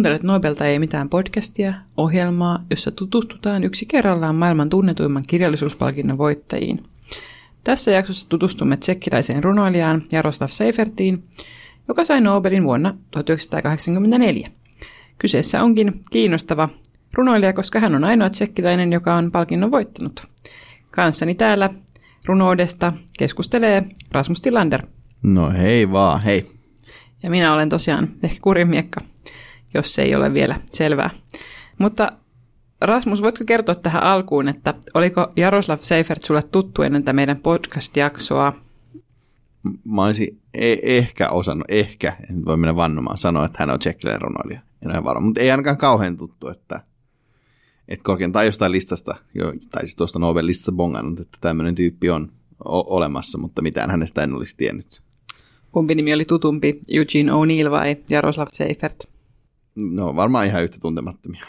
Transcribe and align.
Kuuntelet 0.00 0.22
Nobelta 0.22 0.66
ei 0.66 0.78
mitään 0.78 1.08
podcastia, 1.08 1.74
ohjelmaa, 1.96 2.64
jossa 2.70 2.90
tutustutaan 2.90 3.64
yksi 3.64 3.86
kerrallaan 3.86 4.34
maailman 4.34 4.68
tunnetuimman 4.68 5.22
kirjallisuuspalkinnon 5.28 6.18
voittajiin. 6.18 6.82
Tässä 7.64 7.90
jaksossa 7.90 8.28
tutustumme 8.28 8.76
tsekkiläiseen 8.76 9.44
runoilijaan 9.44 10.02
Jaroslav 10.12 10.48
Seifertiin, 10.48 11.24
joka 11.88 12.04
sai 12.04 12.20
Nobelin 12.20 12.64
vuonna 12.64 12.96
1984. 13.10 14.46
Kyseessä 15.18 15.62
onkin 15.62 16.00
kiinnostava 16.10 16.68
runoilija, 17.14 17.52
koska 17.52 17.80
hän 17.80 17.94
on 17.94 18.04
ainoa 18.04 18.30
tsekkiläinen, 18.30 18.92
joka 18.92 19.14
on 19.14 19.32
palkinnon 19.32 19.70
voittanut. 19.70 20.26
Kanssani 20.90 21.34
täällä 21.34 21.70
runoudesta 22.26 22.92
keskustelee 23.18 23.86
Rasmus 24.12 24.40
Tillander. 24.40 24.86
No 25.22 25.50
hei 25.50 25.92
vaan, 25.92 26.22
hei. 26.22 26.50
Ja 27.22 27.30
minä 27.30 27.52
olen 27.52 27.68
tosiaan 27.68 28.08
ehkä 28.22 28.38
kurimiekka, 28.42 29.00
jos 29.74 29.94
se 29.94 30.02
ei 30.02 30.16
ole 30.16 30.34
vielä 30.34 30.56
selvää. 30.72 31.10
Mutta 31.78 32.12
Rasmus, 32.80 33.22
voitko 33.22 33.44
kertoa 33.46 33.74
tähän 33.74 34.02
alkuun, 34.02 34.48
että 34.48 34.74
oliko 34.94 35.32
Jaroslav 35.36 35.78
Seifert 35.80 36.22
sulle 36.22 36.42
tuttu 36.42 36.82
ennen 36.82 37.02
tätä 37.02 37.12
meidän 37.12 37.36
podcast-jaksoa? 37.36 38.52
Mä 39.84 40.04
olisin 40.04 40.38
e- 40.54 40.76
ehkä 40.82 41.28
osannut, 41.28 41.70
ehkä, 41.70 42.16
en 42.30 42.44
voi 42.44 42.56
mennä 42.56 42.76
vannomaan, 42.76 43.18
sanoa, 43.18 43.44
että 43.44 43.56
hän 43.60 43.70
on 43.70 43.78
tsekkiläinen 43.78 44.22
runoilija. 44.22 44.60
En 44.84 44.90
ole 44.90 45.04
varma, 45.04 45.26
mutta 45.26 45.40
ei 45.40 45.50
ainakaan 45.50 45.76
kauhean 45.76 46.16
tuttu, 46.16 46.48
että, 46.48 46.82
että 47.88 48.02
korkeintaan 48.02 48.46
jostain 48.46 48.72
listasta, 48.72 49.14
jo, 49.34 49.52
tai 49.70 49.86
siis 49.86 49.96
tuosta 49.96 50.18
Nobel-listassa 50.18 50.72
bongannut, 50.72 51.20
että 51.20 51.38
tämmöinen 51.40 51.74
tyyppi 51.74 52.10
on 52.10 52.32
o- 52.64 52.96
olemassa, 52.96 53.38
mutta 53.38 53.62
mitään 53.62 53.90
hänestä 53.90 54.22
en 54.22 54.34
olisi 54.34 54.56
tiennyt. 54.56 55.02
Kumpi 55.72 55.94
nimi 55.94 56.14
oli 56.14 56.24
tutumpi, 56.24 56.80
Eugene 56.88 57.32
O'Neill 57.32 57.70
vai 57.70 57.96
Jaroslav 58.10 58.46
Seifert? 58.52 59.08
No 59.74 60.16
varmaan 60.16 60.46
ihan 60.46 60.62
yhtä 60.62 60.76
tuntemattomia. 60.80 61.46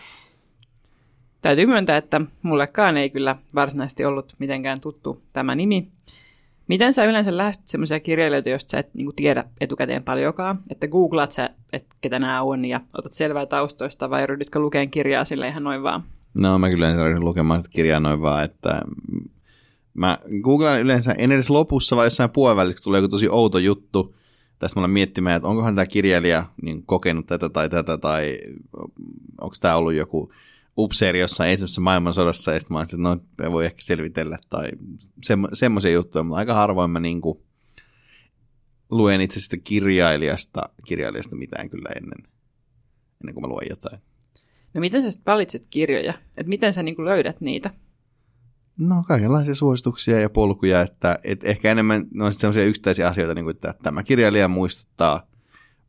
Täytyy 1.41 1.65
myöntää, 1.65 1.97
että 1.97 2.21
mullekaan 2.41 2.97
ei 2.97 3.09
kyllä 3.09 3.35
varsinaisesti 3.55 4.05
ollut 4.05 4.33
mitenkään 4.39 4.81
tuttu 4.81 5.21
tämä 5.33 5.55
nimi. 5.55 5.87
Miten 6.67 6.93
sä 6.93 7.05
yleensä 7.05 7.37
lähestyt 7.37 7.67
sellaisia 7.67 7.99
kirjailijoita, 7.99 8.49
joista 8.49 8.71
sä 8.71 8.79
et 8.79 8.93
niin 8.93 9.15
tiedä 9.15 9.43
etukäteen 9.61 10.03
paljonkaan? 10.03 10.59
Että 10.69 10.87
googlaat 10.87 11.31
sä, 11.31 11.49
että 11.73 11.95
ketä 12.01 12.19
nämä 12.19 12.41
on 12.41 12.65
ja 12.65 12.81
otat 12.97 13.13
selvää 13.13 13.45
taustoista 13.45 14.09
vai 14.09 14.27
ryhdytkö 14.27 14.59
lukeen 14.59 14.91
kirjaa 14.91 15.25
sille 15.25 15.47
ihan 15.47 15.63
noin 15.63 15.83
vaan? 15.83 16.03
No 16.33 16.59
mä 16.59 16.69
kyllä 16.69 16.85
yleensä 16.85 17.05
ryhdyn 17.05 17.25
lukemaan 17.25 17.61
sitä 17.61 17.73
kirjaa 17.73 17.99
noin 17.99 18.21
vaan, 18.21 18.45
että 18.45 18.81
mä 19.93 20.17
googlaan 20.41 20.81
yleensä 20.81 21.15
en 21.17 21.31
edes 21.31 21.49
lopussa 21.49 21.95
vai 21.95 22.05
jossain 22.05 22.29
puolivälissä 22.29 22.83
tulee 22.83 22.97
joku 22.97 23.09
tosi 23.09 23.29
outo 23.29 23.57
juttu. 23.57 24.15
Tässä 24.61 24.79
mä 24.79 24.81
olen 24.81 24.91
miettimään, 24.91 25.35
että 25.35 25.47
onkohan 25.47 25.75
tämä 25.75 25.85
kirjailija 25.85 26.45
niin 26.61 26.83
kokenut 26.85 27.25
tätä 27.25 27.49
tai 27.49 27.69
tätä 27.69 27.97
tai 27.97 28.39
onko 29.41 29.55
tämä 29.61 29.75
ollut 29.75 29.93
joku 29.93 30.33
upseeri 30.77 31.19
jossain 31.19 31.51
ensimmäisessä 31.51 31.81
maailmansodassa, 31.81 32.53
ja 32.53 32.59
sitten 32.59 32.75
mä 32.75 32.79
olisin, 32.79 33.07
että 33.07 33.43
no, 33.43 33.51
voi 33.51 33.65
ehkä 33.65 33.81
selvitellä, 33.81 34.37
tai 34.49 34.71
semmo, 35.23 35.47
semmoisia 35.53 35.91
juttuja, 35.91 36.23
mutta 36.23 36.37
aika 36.37 36.53
harvoin 36.53 36.91
mä 36.91 36.99
niin 36.99 37.21
kuin, 37.21 37.39
luen 38.89 39.21
itse 39.21 39.39
sitä 39.39 39.57
kirjailijasta, 39.63 40.69
kirjailijasta 40.87 41.35
mitään 41.35 41.69
kyllä 41.69 41.89
ennen, 41.95 42.27
ennen 43.21 43.33
kuin 43.33 43.41
mä 43.41 43.47
luen 43.47 43.67
jotain. 43.69 43.99
No 44.73 44.81
miten 44.81 45.03
sä 45.03 45.11
sitten 45.11 45.31
valitset 45.31 45.65
kirjoja? 45.69 46.13
Et 46.37 46.47
miten 46.47 46.73
sä 46.73 46.83
niin 46.83 46.95
kuin 46.95 47.05
löydät 47.05 47.41
niitä? 47.41 47.71
No 48.81 49.03
kaikenlaisia 49.07 49.55
suosituksia 49.55 50.19
ja 50.19 50.29
polkuja, 50.29 50.81
että 50.81 51.19
et 51.23 51.43
ehkä 51.43 51.71
enemmän 51.71 52.07
ne 52.13 52.23
on 52.23 52.33
sellaisia 52.33 52.65
yksittäisiä 52.65 53.07
asioita, 53.07 53.33
niin 53.33 53.45
kuin, 53.45 53.55
että 53.55 53.73
tämä 53.83 54.03
kirjailija 54.03 54.47
muistuttaa 54.47 55.27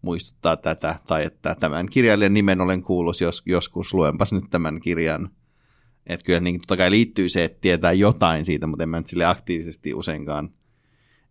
muistuttaa 0.02 0.56
tätä, 0.56 0.98
tai 1.06 1.24
että 1.24 1.56
tämän 1.60 1.88
kirjailijan 1.88 2.34
nimen 2.34 2.60
olen 2.60 2.82
kuullut 2.82 3.20
jos, 3.20 3.42
joskus, 3.46 3.94
luenpas 3.94 4.32
nyt 4.32 4.44
tämän 4.50 4.80
kirjan. 4.80 5.30
Että 6.06 6.24
kyllä 6.24 6.40
niin 6.40 6.60
totta 6.60 6.76
kai 6.76 6.90
liittyy 6.90 7.28
se, 7.28 7.44
että 7.44 7.58
tietää 7.60 7.92
jotain 7.92 8.44
siitä, 8.44 8.66
mutta 8.66 8.82
en 8.82 8.88
mä 8.88 8.96
nyt 8.96 9.06
sille 9.06 9.24
aktiivisesti 9.24 9.94
useinkaan 9.94 10.50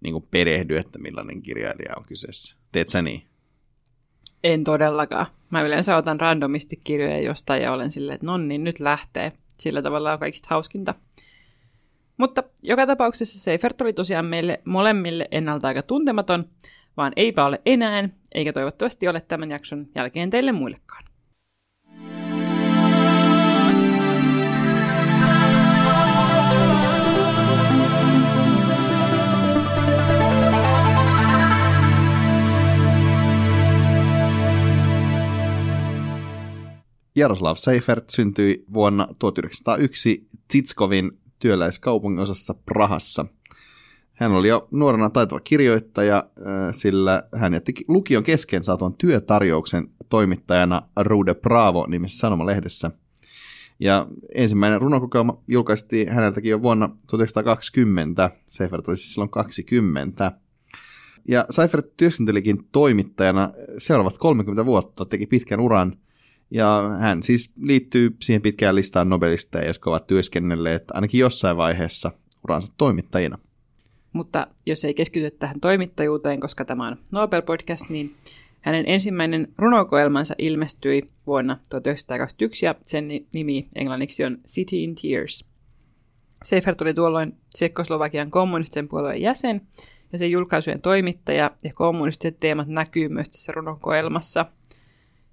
niin 0.02 0.14
kuin 0.14 0.28
perehdy, 0.32 0.78
että 0.78 1.00
millainen 1.00 1.42
kirjailija 1.42 1.94
on 1.98 2.04
kyseessä. 2.08 2.58
Teet 2.72 2.90
sä 2.90 3.02
niin? 3.02 3.22
En 4.44 4.64
todellakaan. 4.64 5.26
Mä 5.50 5.62
yleensä 5.62 5.98
otan 5.98 6.20
randomisti 6.20 6.82
kirjoja 6.84 7.22
jostain 7.22 7.62
ja 7.62 7.74
olen 7.74 7.92
silleen, 7.92 8.16
että 8.16 8.28
no 8.28 8.38
niin, 8.38 8.64
nyt 8.64 8.80
lähtee. 8.80 9.32
Sillä 9.58 9.82
tavalla 9.82 10.14
on 10.14 10.20
kaikista 10.20 10.48
hauskinta. 10.50 10.96
Mutta 12.22 12.44
joka 12.64 12.88
tapauksessa 12.88 13.40
Seifert 13.40 13.82
oli 13.82 13.94
tosiaan 13.94 14.26
meille 14.26 14.62
molemmille 14.66 15.28
ennalta 15.32 15.68
aika 15.68 15.82
tuntematon, 15.82 16.46
vaan 16.98 17.14
eipä 17.16 17.46
ole 17.46 17.62
enää, 17.66 18.10
eikä 18.32 18.54
toivottavasti 18.54 19.08
ole 19.08 19.22
tämän 19.22 19.52
jakson 19.52 19.88
jälkeen 19.96 20.30
teille 20.30 20.52
muillekaan. 20.52 21.04
Jaroslav 37.16 37.56
Seifert 37.56 38.10
syntyi 38.10 38.66
vuonna 38.74 39.08
1901 39.20 40.28
Tsitskovin 40.48 41.21
työläiskaupungin 41.42 42.20
osassa 42.20 42.54
Prahassa– 42.66 43.26
hän 44.22 44.32
oli 44.32 44.48
jo 44.48 44.68
nuorena 44.72 45.10
taitava 45.10 45.40
kirjoittaja, 45.40 46.18
äh, 46.18 46.44
sillä 46.72 47.24
hän 47.36 47.54
jätti 47.54 47.74
lukion 47.88 48.24
kesken 48.24 48.64
saatuan 48.64 48.94
työtarjouksen 48.94 49.88
toimittajana 50.10 50.82
Rude 51.00 51.34
Bravo 51.34 51.86
nimisessä 51.88 52.20
sanomalehdessä. 52.20 52.92
Ja 53.80 54.08
ensimmäinen 54.36 54.82
runokokoelma 54.82 55.42
julkaistiin 55.48 56.10
häneltäkin 56.10 56.52
jo 56.52 56.62
vuonna 56.62 56.88
1920. 56.88 58.32
Seifert 58.48 58.88
oli 58.88 58.98
siis 58.98 59.14
silloin 59.14 59.30
20. 59.30 60.32
Ja 61.28 61.46
Seifert 61.50 61.98
työskentelikin 61.98 62.68
toimittajana 62.72 63.50
seuraavat 63.78 64.18
30 64.18 64.66
vuotta, 64.66 65.06
teki 65.06 65.26
pitkän 65.26 65.60
uran. 65.60 65.98
Ja 66.52 66.92
hän 67.00 67.24
siis 67.24 67.54
liittyy 67.62 68.16
siihen 68.22 68.42
pitkään 68.42 68.76
listaan 68.76 69.10
nobelisteja, 69.10 69.68
jotka 69.68 69.90
ovat 69.90 70.08
työskennelleet 70.08 70.84
ainakin 70.94 71.20
jossain 71.20 71.58
vaiheessa 71.58 72.12
uransa 72.44 72.74
toimittajina. 72.78 73.38
Mutta 74.14 74.48
jos 74.66 74.86
ei 74.86 74.94
keskitytä 74.94 75.38
tähän 75.40 75.60
toimittajuuteen, 75.60 76.40
koska 76.40 76.66
tämä 76.66 76.88
on 76.88 76.98
Nobel-podcast, 77.12 77.90
niin 77.90 78.16
hänen 78.62 78.86
ensimmäinen 78.88 79.48
runokoelmansa 79.58 80.36
ilmestyi 80.38 81.10
vuonna 81.28 81.58
1921 81.70 82.66
ja 82.66 82.76
sen 82.84 83.08
nimi 83.36 83.68
englanniksi 83.76 84.24
on 84.24 84.38
City 84.48 84.76
in 84.76 84.96
Tears. 84.96 85.46
Seifert 86.44 86.78
tuli 86.78 86.94
tuolloin 86.94 87.38
Tsekkoslovakian 87.54 88.32
kommunistisen 88.32 88.88
puolueen 88.88 89.22
jäsen 89.22 89.62
ja 90.12 90.18
sen 90.18 90.32
julkaisujen 90.32 90.82
toimittaja 90.82 91.52
ja 91.64 91.72
kommunistiset 91.76 92.40
teemat 92.40 92.68
näkyy 92.68 93.10
myös 93.10 93.30
tässä 93.30 93.52
runokoelmassa. 93.52 94.46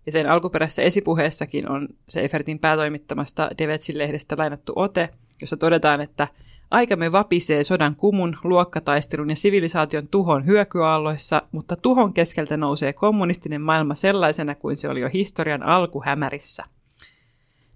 Ja 0.09 0.13
sen 0.13 0.31
alkuperäisessä 0.31 0.83
esipuheessakin 0.83 1.71
on 1.71 1.89
Seifertin 2.09 2.59
päätoimittamasta 2.59 3.51
Devetsin 3.59 3.99
lehdestä 3.99 4.35
lainattu 4.39 4.73
ote, 4.77 5.09
jossa 5.41 5.57
todetaan, 5.57 6.01
että– 6.01 6.29
Aikamme 6.71 7.13
vapisee 7.13 7.65
sodan 7.65 7.97
kumun, 7.97 8.37
luokkataistelun 8.45 9.31
ja 9.31 9.37
sivilisaation 9.37 10.09
tuhon 10.09 10.47
hyökyaalloissa, 10.47 11.43
mutta 11.53 11.77
tuhon 11.77 12.13
keskeltä 12.13 12.57
nousee 12.57 12.93
kommunistinen 12.93 13.61
maailma 13.61 13.95
sellaisena 13.95 14.55
kuin 14.55 14.77
se 14.77 14.89
oli 14.89 15.01
jo 15.01 15.09
historian 15.15 15.63
alkuhämärissä. 15.63 16.65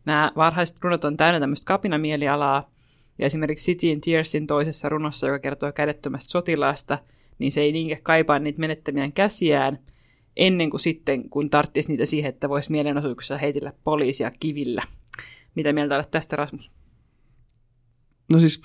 Nämä 0.04 0.32
varhaiset 0.36 0.76
runot 0.82 1.04
on 1.04 1.16
täynnä 1.16 1.40
tämmöistä 1.40 1.66
kapinamielialaa, 1.66 2.70
ja 3.18 3.26
esimerkiksi 3.26 3.72
City 3.72 3.86
in 3.86 4.00
Tearsin 4.00 4.46
toisessa 4.46 4.88
runossa, 4.88 5.26
joka 5.26 5.38
kertoo 5.38 5.72
kädettömästä 5.72 6.30
sotilaasta, 6.30 6.98
niin 7.38 7.52
se 7.52 7.60
ei 7.60 7.72
niinkään 7.72 8.02
kaipaa 8.02 8.38
niitä 8.38 8.60
menettämiään 8.60 9.12
käsiään, 9.12 9.78
ennen 10.36 10.70
kuin 10.70 10.80
sitten, 10.80 11.30
kun 11.30 11.50
tarttisi 11.50 11.88
niitä 11.88 12.06
siihen, 12.06 12.28
että 12.28 12.48
voisi 12.48 12.70
mielenosoituksessa 12.70 13.38
heitellä 13.38 13.72
poliisia 13.84 14.30
kivillä. 14.40 14.82
Mitä 15.54 15.72
mieltä 15.72 15.94
olet 15.96 16.10
tästä, 16.10 16.36
Rasmus? 16.36 16.70
No 18.32 18.40
siis 18.40 18.62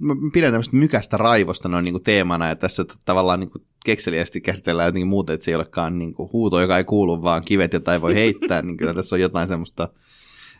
mä 0.00 0.16
pidän 0.32 0.52
tämmöistä 0.52 0.76
mykästä 0.76 1.16
raivosta 1.16 1.68
noin 1.68 1.84
niin 1.84 2.02
teemana, 2.02 2.48
ja 2.48 2.56
tässä 2.56 2.84
tavallaan 3.04 3.40
niin 3.40 3.50
kekseliästi 3.84 4.40
käsitellään 4.40 4.88
jotenkin 4.88 5.08
muuta, 5.08 5.32
että 5.32 5.44
se 5.44 5.50
ei 5.50 5.54
olekaan 5.54 5.98
niin 5.98 6.14
kuin 6.14 6.32
huuto, 6.32 6.60
joka 6.60 6.78
ei 6.78 6.84
kuulu, 6.84 7.22
vaan 7.22 7.42
kivet, 7.44 7.72
jota 7.72 7.94
ei 7.94 8.00
voi 8.00 8.14
heittää, 8.22 8.62
niin 8.62 8.76
kyllä 8.76 8.94
tässä 8.94 9.16
on 9.16 9.20
jotain 9.20 9.48
semmoista, 9.48 9.88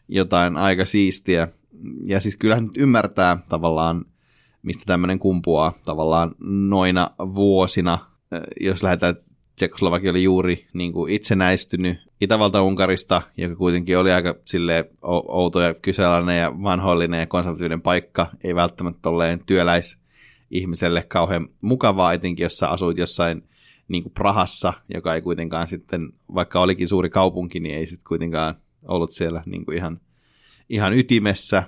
jotain 0.09 0.57
aika 0.57 0.85
siistiä. 0.85 1.49
Ja 2.05 2.21
siis 2.21 2.37
kyllähän 2.37 2.65
nyt 2.65 2.77
ymmärtää 2.77 3.39
tavallaan, 3.49 4.05
mistä 4.63 4.85
tämmöinen 4.87 5.19
kumpuaa 5.19 5.73
tavallaan 5.85 6.35
noina 6.69 7.11
vuosina, 7.19 7.99
jos 8.61 8.83
lähdetään 8.83 9.17
Tsekoslovakia 9.57 10.11
oli 10.11 10.23
juuri 10.23 10.67
niin 10.73 10.93
kuin 10.93 11.13
itsenäistynyt 11.13 11.99
Itävalta-Unkarista, 12.21 13.23
joka 13.37 13.57
kuitenkin 13.57 13.99
oli 13.99 14.13
aika 14.13 14.35
sille 14.45 14.91
outo 15.29 15.61
ja 15.61 15.75
kyseenalainen 15.75 16.41
ja 16.41 16.53
vanhoillinen 16.63 17.21
ja 17.21 17.27
konservatiivinen 17.27 17.83
paikka, 17.83 18.31
ei 18.45 18.55
välttämättä 18.55 19.09
olleen 19.09 19.41
työläisihmiselle 19.47 21.03
kauhean 21.03 21.49
mukavaa, 21.61 22.13
etenkin 22.13 22.45
jos 22.45 22.59
sä 22.59 22.69
asuit 22.69 22.99
jossain 22.99 23.43
niin 23.89 24.03
kuin 24.03 24.13
Prahassa, 24.13 24.73
joka 24.95 25.15
ei 25.15 25.23
kuitenkaan 25.23 25.67
sitten, 25.67 26.13
vaikka 26.35 26.61
olikin 26.61 26.89
suuri 26.89 27.11
kaupunki, 27.11 27.61
niin 27.61 27.75
ei 27.75 27.87
sitten 27.87 28.09
kuitenkaan 28.09 28.55
ollut 28.89 29.11
siellä 29.11 29.43
niin 29.47 29.65
kuin 29.65 29.77
ihan, 29.77 30.01
ihan 30.69 30.93
ytimessä, 30.99 31.63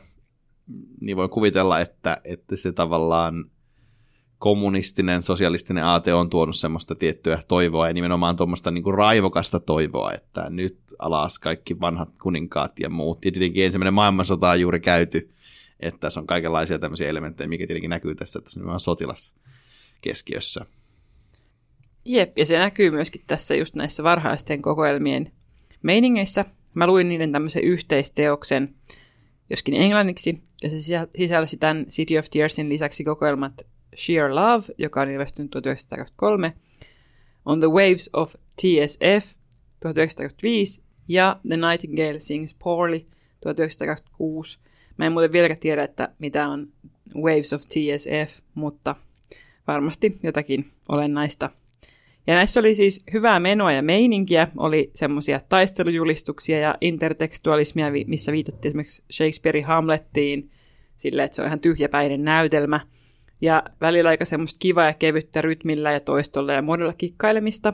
niin 1.00 1.16
voi 1.16 1.28
kuvitella, 1.28 1.80
että, 1.80 2.16
että 2.24 2.56
se 2.56 2.72
tavallaan 2.72 3.50
kommunistinen, 4.38 5.22
sosialistinen 5.22 5.84
aate 5.84 6.14
on 6.14 6.30
tuonut 6.30 6.56
semmoista 6.56 6.94
tiettyä 6.94 7.42
toivoa 7.48 7.88
ja 7.88 7.94
nimenomaan 7.94 8.36
tuommoista 8.36 8.70
niin 8.70 8.94
raivokasta 8.96 9.60
toivoa, 9.60 10.12
että 10.12 10.50
nyt 10.50 10.78
alas 10.98 11.38
kaikki 11.38 11.80
vanhat 11.80 12.08
kuninkaat 12.22 12.80
ja 12.80 12.90
muut. 12.90 13.24
Ja 13.24 13.32
tietenkin 13.32 13.64
ensimmäinen 13.64 13.94
maailmansota 13.94 14.50
on 14.50 14.60
juuri 14.60 14.80
käyty, 14.80 15.30
että 15.80 16.00
tässä 16.00 16.20
on 16.20 16.26
kaikenlaisia 16.26 16.78
tämmöisiä 16.78 17.08
elementtejä, 17.08 17.48
mikä 17.48 17.66
tietenkin 17.66 17.90
näkyy 17.90 18.14
tässä, 18.14 18.38
että 18.38 18.50
se 18.50 18.60
on 18.60 18.80
sotilas 18.80 19.34
keskiössä. 20.00 20.66
Jep, 22.04 22.38
ja 22.38 22.46
se 22.46 22.58
näkyy 22.58 22.90
myöskin 22.90 23.22
tässä 23.26 23.54
just 23.54 23.74
näissä 23.74 24.02
varhaisten 24.02 24.62
kokoelmien 24.62 25.32
meiningeissä. 25.82 26.44
Mä 26.74 26.86
luin 26.86 27.08
niiden 27.08 27.32
tämmöisen 27.32 27.64
yhteisteoksen, 27.64 28.74
joskin 29.50 29.74
englanniksi, 29.74 30.42
ja 30.62 30.70
se 30.70 30.76
sisälsi 31.16 31.56
tämän 31.56 31.86
City 31.86 32.18
of 32.18 32.26
Tearsin 32.30 32.68
lisäksi 32.68 33.04
kokoelmat 33.04 33.66
Sheer 33.98 34.34
Love, 34.34 34.64
joka 34.78 35.00
on 35.00 35.10
ilmestynyt 35.10 35.50
1923, 35.50 36.52
On 37.44 37.60
the 37.60 37.68
Waves 37.68 38.10
of 38.12 38.34
TSF 38.34 39.34
1925 39.80 40.82
ja 41.08 41.40
The 41.48 41.56
Nightingale 41.56 42.20
Sings 42.20 42.54
Poorly 42.54 42.98
1926. 43.40 44.58
Mä 44.96 45.06
en 45.06 45.12
muuten 45.12 45.32
vieläkään 45.32 45.60
tiedä, 45.60 45.84
että 45.84 46.08
mitä 46.18 46.48
on 46.48 46.68
Waves 47.16 47.52
of 47.52 47.60
TSF, 47.60 48.40
mutta 48.54 48.94
varmasti 49.66 50.18
jotakin 50.22 50.70
olennaista. 50.88 51.50
Ja 52.26 52.34
näissä 52.34 52.60
oli 52.60 52.74
siis 52.74 53.04
hyvää 53.12 53.40
menoa 53.40 53.72
ja 53.72 53.82
meininkiä, 53.82 54.48
oli 54.56 54.90
semmoisia 54.94 55.40
taistelujulistuksia 55.48 56.58
ja 56.58 56.74
intertekstualismia, 56.80 57.86
missä 58.06 58.32
viitattiin 58.32 58.70
esimerkiksi 58.70 59.02
Shakespearein 59.12 59.64
Hamlettiin, 59.64 60.50
sille, 60.96 61.24
että 61.24 61.34
se 61.34 61.42
on 61.42 61.46
ihan 61.46 61.60
tyhjäpäinen 61.60 62.24
näytelmä. 62.24 62.80
Ja 63.40 63.62
välillä 63.80 64.10
aika 64.10 64.24
semmoista 64.24 64.58
kivaa 64.58 64.86
ja 64.86 64.94
kevyttä 64.94 65.42
rytmillä 65.42 65.92
ja 65.92 66.00
toistolla 66.00 66.52
ja 66.52 66.62
monella 66.62 66.92
kikkailemista. 66.92 67.72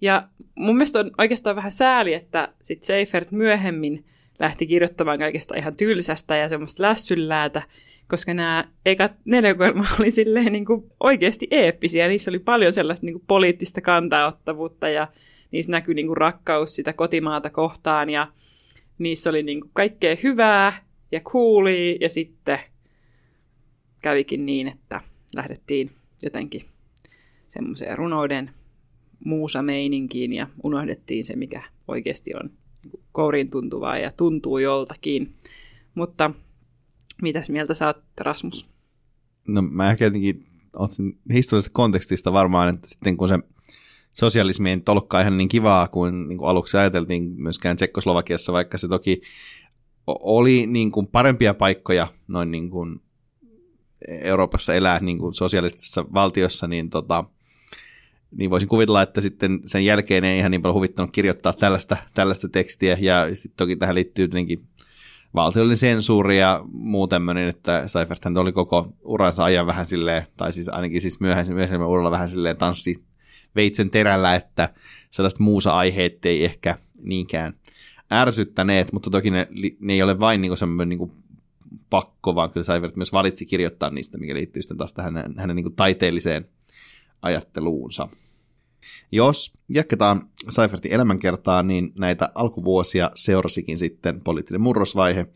Ja 0.00 0.28
mun 0.54 0.76
mielestä 0.76 0.98
on 0.98 1.10
oikeastaan 1.18 1.56
vähän 1.56 1.72
sääli, 1.72 2.14
että 2.14 2.48
sit 2.62 2.82
Seifert 2.82 3.30
myöhemmin 3.30 4.04
lähti 4.38 4.66
kirjoittamaan 4.66 5.18
kaikesta 5.18 5.56
ihan 5.56 5.76
tylsästä 5.76 6.36
ja 6.36 6.48
semmoista 6.48 6.82
lässylläätä, 6.82 7.62
koska 8.08 8.34
nämä 8.34 8.64
ekat 8.86 9.12
neljä 9.24 9.54
oli 10.00 10.10
silleen 10.10 10.52
niin 10.52 10.64
kuin 10.64 10.84
oikeasti 11.00 11.48
eeppisiä. 11.50 12.08
Niissä 12.08 12.30
oli 12.30 12.38
paljon 12.38 12.72
sellaista 12.72 13.06
niin 13.06 13.14
kuin 13.14 13.24
poliittista 13.26 13.80
kantaottavuutta 13.80 14.88
ja 14.88 15.08
niissä 15.50 15.72
näkyi 15.72 15.94
niin 15.94 16.06
kuin 16.06 16.16
rakkaus 16.16 16.74
sitä 16.74 16.92
kotimaata 16.92 17.50
kohtaan 17.50 18.10
ja 18.10 18.28
niissä 18.98 19.30
oli 19.30 19.42
niin 19.42 19.60
kuin 19.60 19.70
kaikkea 19.74 20.16
hyvää 20.22 20.82
ja 21.12 21.20
coolia 21.20 21.96
ja 22.00 22.08
sitten 22.08 22.58
kävikin 24.06 24.46
niin, 24.46 24.68
että 24.68 25.00
lähdettiin 25.34 25.90
jotenkin 26.22 26.62
semmoiseen 27.54 27.98
runouden 27.98 28.50
muusa-meininkiin 29.24 30.32
ja 30.32 30.46
unohdettiin 30.62 31.24
se, 31.24 31.36
mikä 31.36 31.62
oikeasti 31.88 32.34
on 32.34 32.50
niin 32.84 33.02
kouriin 33.12 33.50
tuntuvaa 33.50 33.98
ja 33.98 34.12
tuntuu 34.16 34.58
joltakin. 34.58 35.34
Mutta 35.94 36.30
Mitäs 37.22 37.50
mieltä 37.50 37.74
sä 37.74 37.86
oot, 37.86 38.02
Rasmus? 38.20 38.68
No 39.48 39.62
mä 39.62 39.90
ehkä 39.90 40.04
jotenkin 40.04 40.46
otsin 40.72 41.18
historiallisesta 41.32 41.74
kontekstista 41.74 42.32
varmaan, 42.32 42.74
että 42.74 42.88
sitten 42.88 43.16
kun 43.16 43.28
se 43.28 43.38
sosialismi 44.12 44.70
ei 44.70 44.82
ollutkaan 44.88 45.22
ihan 45.22 45.36
niin 45.36 45.48
kivaa 45.48 45.88
kuin, 45.88 46.28
niin 46.28 46.38
kuin 46.38 46.48
aluksi 46.48 46.76
ajateltiin 46.76 47.22
myöskään 47.22 47.76
Tsekkoslovakiassa, 47.76 48.52
vaikka 48.52 48.78
se 48.78 48.88
toki 48.88 49.22
oli 50.06 50.66
niin 50.66 50.92
kuin 50.92 51.06
parempia 51.06 51.54
paikkoja 51.54 52.08
noin 52.28 52.50
niin 52.50 52.70
kuin 52.70 53.00
Euroopassa 54.08 54.74
elää 54.74 55.00
niin 55.00 55.18
kuin 55.18 55.34
sosialistisessa 55.34 56.04
valtiossa, 56.14 56.66
niin, 56.66 56.90
tota, 56.90 57.24
niin 58.36 58.50
voisin 58.50 58.68
kuvitella, 58.68 59.02
että 59.02 59.20
sitten 59.20 59.60
sen 59.66 59.84
jälkeen 59.84 60.24
ei 60.24 60.38
ihan 60.38 60.50
niin 60.50 60.62
paljon 60.62 60.74
huvittanut 60.74 61.10
kirjoittaa 61.12 61.52
tällaista, 61.52 61.96
tällaista 62.14 62.48
tekstiä, 62.48 62.96
ja 63.00 63.34
sitten 63.34 63.56
toki 63.56 63.76
tähän 63.76 63.94
liittyy 63.94 64.24
jotenkin 64.24 64.64
valtiollinen 65.34 65.76
sensuuri 65.76 66.38
ja 66.38 66.60
muu 66.72 67.08
tämmöinen, 67.08 67.48
että 67.48 67.88
Seiferthän 67.88 68.36
oli 68.36 68.52
koko 68.52 68.92
uransa 69.04 69.44
ajan 69.44 69.66
vähän 69.66 69.86
silleen, 69.86 70.26
tai 70.36 70.52
siis 70.52 70.68
ainakin 70.68 71.00
siis 71.00 71.20
myöhemmin, 71.20 71.54
myöhemmin 71.54 71.88
uralla 71.88 72.10
vähän 72.10 72.28
silleen 72.28 72.56
tanssi 72.56 73.04
veitsen 73.56 73.90
terällä, 73.90 74.34
että 74.34 74.68
sellaista 75.10 75.42
muusa 75.42 75.72
aiheet 75.72 76.26
ei 76.26 76.44
ehkä 76.44 76.78
niinkään 77.02 77.54
ärsyttäneet, 78.12 78.92
mutta 78.92 79.10
toki 79.10 79.30
ne, 79.30 79.48
ne 79.80 79.92
ei 79.92 80.02
ole 80.02 80.18
vain 80.18 80.40
niinku 80.40 80.56
semmoinen 80.56 80.88
niinku 80.88 81.14
pakko, 81.90 82.34
vaan 82.34 82.50
kyllä 82.50 82.64
Seifert 82.64 82.96
myös 82.96 83.12
valitsi 83.12 83.46
kirjoittaa 83.46 83.90
niistä, 83.90 84.18
mikä 84.18 84.34
liittyy 84.34 84.62
sitten 84.62 84.76
taas 84.76 84.94
tähän 84.94 85.16
hänen, 85.16 85.34
hänen 85.38 85.56
niinku 85.56 85.70
taiteelliseen 85.70 86.48
ajatteluunsa. 87.22 88.08
Jos 89.12 89.52
jatketaan 89.68 90.28
Seifertin 90.48 90.92
elämänkertaa, 90.92 91.62
niin 91.62 91.92
näitä 91.98 92.30
alkuvuosia 92.34 93.10
seurasikin 93.14 93.78
sitten 93.78 94.20
poliittinen 94.20 94.60
murrosvaihe, 94.60 95.26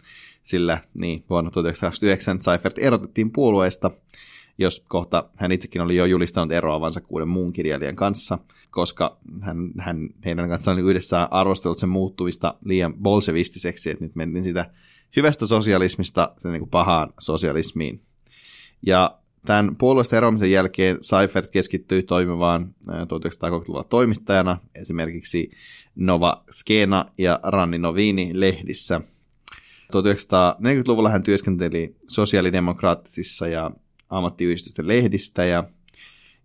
sillä 0.43 0.79
niin, 0.95 1.25
vuonna 1.31 1.51
1929 1.51 2.43
Seifert 2.43 2.79
erotettiin 2.79 3.31
puolueesta, 3.31 3.91
jos 4.59 4.85
kohta 4.89 5.31
hän 5.37 5.53
itsekin 5.53 5.83
oli 5.83 5.97
jo 5.97 6.05
julistanut 6.05 6.53
eroavansa 6.53 7.01
kuuden 7.01 7.29
muun 7.29 7.53
kirjailijan 7.53 7.97
kanssa, 7.97 8.39
koska 8.71 9.17
hän, 9.41 9.71
hän 9.79 10.09
heidän 10.25 10.49
kanssaan 10.49 10.79
oli 10.79 10.91
yhdessä 10.91 11.29
arvostellut 11.31 11.79
sen 11.79 11.89
muuttuvista 11.89 12.55
liian 12.65 12.95
bolsevistiseksi, 12.95 13.91
että 13.91 14.05
nyt 14.05 14.15
mentiin 14.15 14.45
sitä 14.45 14.71
hyvästä 15.17 15.47
sosialismista 15.47 16.35
niin 16.45 16.59
kuin 16.59 16.71
pahaan 16.71 17.13
sosialismiin. 17.19 18.01
Ja 18.87 19.21
Tämän 19.47 19.77
puolueesta 19.77 20.17
eroamisen 20.17 20.51
jälkeen 20.51 20.99
Seifert 21.01 21.51
keskittyi 21.51 22.03
toimimaan 22.03 22.75
1930-luvulla 22.89 23.85
toimittajana 23.85 24.59
esimerkiksi 24.75 25.51
Nova 25.97 26.45
Skena 26.51 27.05
ja 27.19 27.41
Ranni 27.43 27.79
Novini 27.79 28.31
lehdissä. 28.35 29.01
1940-luvulla 29.93 31.11
hän 31.11 31.23
työskenteli 31.23 31.97
sosiaalidemokraattisissa 32.09 33.49
ja 33.49 33.71
ammattiyhdistysten 34.11 34.89
lehdistä 34.89 35.45
ja, 35.45 35.65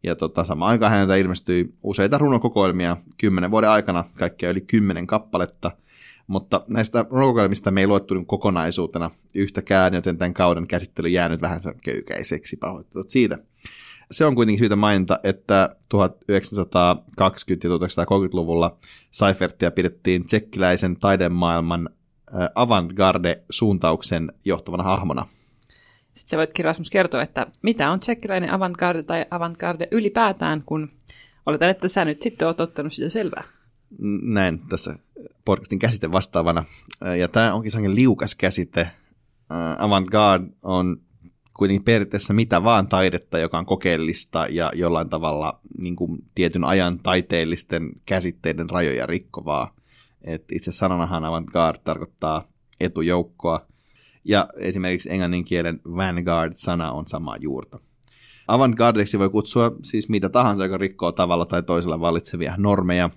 ja 0.04 0.16
tota, 0.16 0.44
samaan 0.44 0.72
aikaan 0.72 0.92
häneltä 0.92 1.16
ilmestyi 1.16 1.74
useita 1.84 2.18
runokokoelmia 2.18 2.98
kymmenen 3.18 3.52
vuoden 3.52 3.70
aikana, 3.70 4.04
kaikkea 4.18 4.50
yli 4.50 4.62
kymmenen 4.62 5.08
kappaletta– 5.08 5.72
mutta 6.28 6.66
näistä 6.68 7.06
runokokoelmista 7.10 7.72
me 7.72 7.82
ei 7.82 7.88
luettu 7.88 8.14
niin 8.14 8.26
kokonaisuutena 8.26 9.12
yhtäkään, 9.36 9.94
joten 9.94 10.18
tämän 10.18 10.34
kauden 10.34 10.68
käsittely 10.68 11.08
jäänyt 11.08 11.42
vähän 11.42 11.60
köykäiseksi 11.84 12.58
pahoittelut 12.58 13.10
siitä. 13.10 13.38
Se 14.12 14.26
on 14.26 14.36
kuitenkin 14.36 14.60
syytä 14.60 14.76
mainita, 14.76 15.20
että 15.24 15.76
1920- 15.96 15.98
ja 17.64 17.70
1930-luvulla 18.06 18.78
Seifertia 19.12 19.72
pidettiin 19.72 20.26
tsekkiläisen 20.26 20.96
taidemaailman 20.96 21.90
avantgarde-suuntauksen 22.56 24.32
johtavana 24.46 24.84
hahmona. 24.84 25.28
Sitten 26.14 26.30
sä 26.30 26.38
voit 26.38 26.60
Rasmus 26.60 26.90
kertoa, 26.90 27.22
että 27.22 27.48
mitä 27.62 27.92
on 27.92 28.00
tsekkiläinen 28.00 28.52
avantgarde 28.52 29.04
tai 29.04 29.26
avantgarde 29.32 29.88
ylipäätään, 29.92 30.64
kun 30.66 30.92
oletan, 31.46 31.70
että 31.70 31.88
sä 31.88 32.06
nyt 32.06 32.22
sitten 32.22 32.48
oot 32.48 32.62
ottanut 32.62 32.94
sitä 32.94 33.10
selvää 33.10 33.44
näin 34.22 34.60
tässä 34.70 34.96
podcastin 35.46 35.80
käsite 35.80 36.12
vastaavana. 36.12 36.66
Ja 37.20 37.28
tämä 37.28 37.54
onkin 37.54 37.72
sellainen 37.72 37.96
liukas 37.96 38.36
käsite. 38.36 38.92
Avantgarde 39.78 40.48
on 40.64 40.98
kuitenkin 41.54 41.84
periaatteessa 41.84 42.34
mitä 42.34 42.64
vaan 42.64 42.88
taidetta, 42.88 43.40
joka 43.40 43.58
on 43.58 43.66
kokeellista 43.66 44.48
ja 44.50 44.72
jollain 44.76 45.10
tavalla 45.10 45.60
niin 45.78 45.96
kuin 45.96 46.18
tietyn 46.36 46.64
ajan 46.64 47.00
taiteellisten 47.00 47.92
käsitteiden 48.06 48.70
rajoja 48.70 49.06
rikkovaa. 49.06 49.76
Et 50.22 50.52
itse 50.52 50.72
sananahan 50.72 51.26
avantgarde 51.26 51.80
tarkoittaa 51.84 52.48
etujoukkoa, 52.80 53.66
ja 54.24 54.50
esimerkiksi 54.58 55.12
englannin 55.12 55.46
kielen 55.46 55.82
vanguard-sana 55.86 56.92
on 56.92 57.08
samaa 57.08 57.38
juurta. 57.38 57.80
Avantgardeksi 58.48 59.20
voi 59.20 59.30
kutsua 59.30 59.72
siis 59.84 60.10
mitä 60.10 60.30
tahansa, 60.30 60.64
joka 60.64 60.78
rikkoo 60.78 61.12
tavalla 61.12 61.46
tai 61.46 61.64
toisella 61.64 62.00
vallitsevia 62.00 62.56
normeja. 62.58 63.10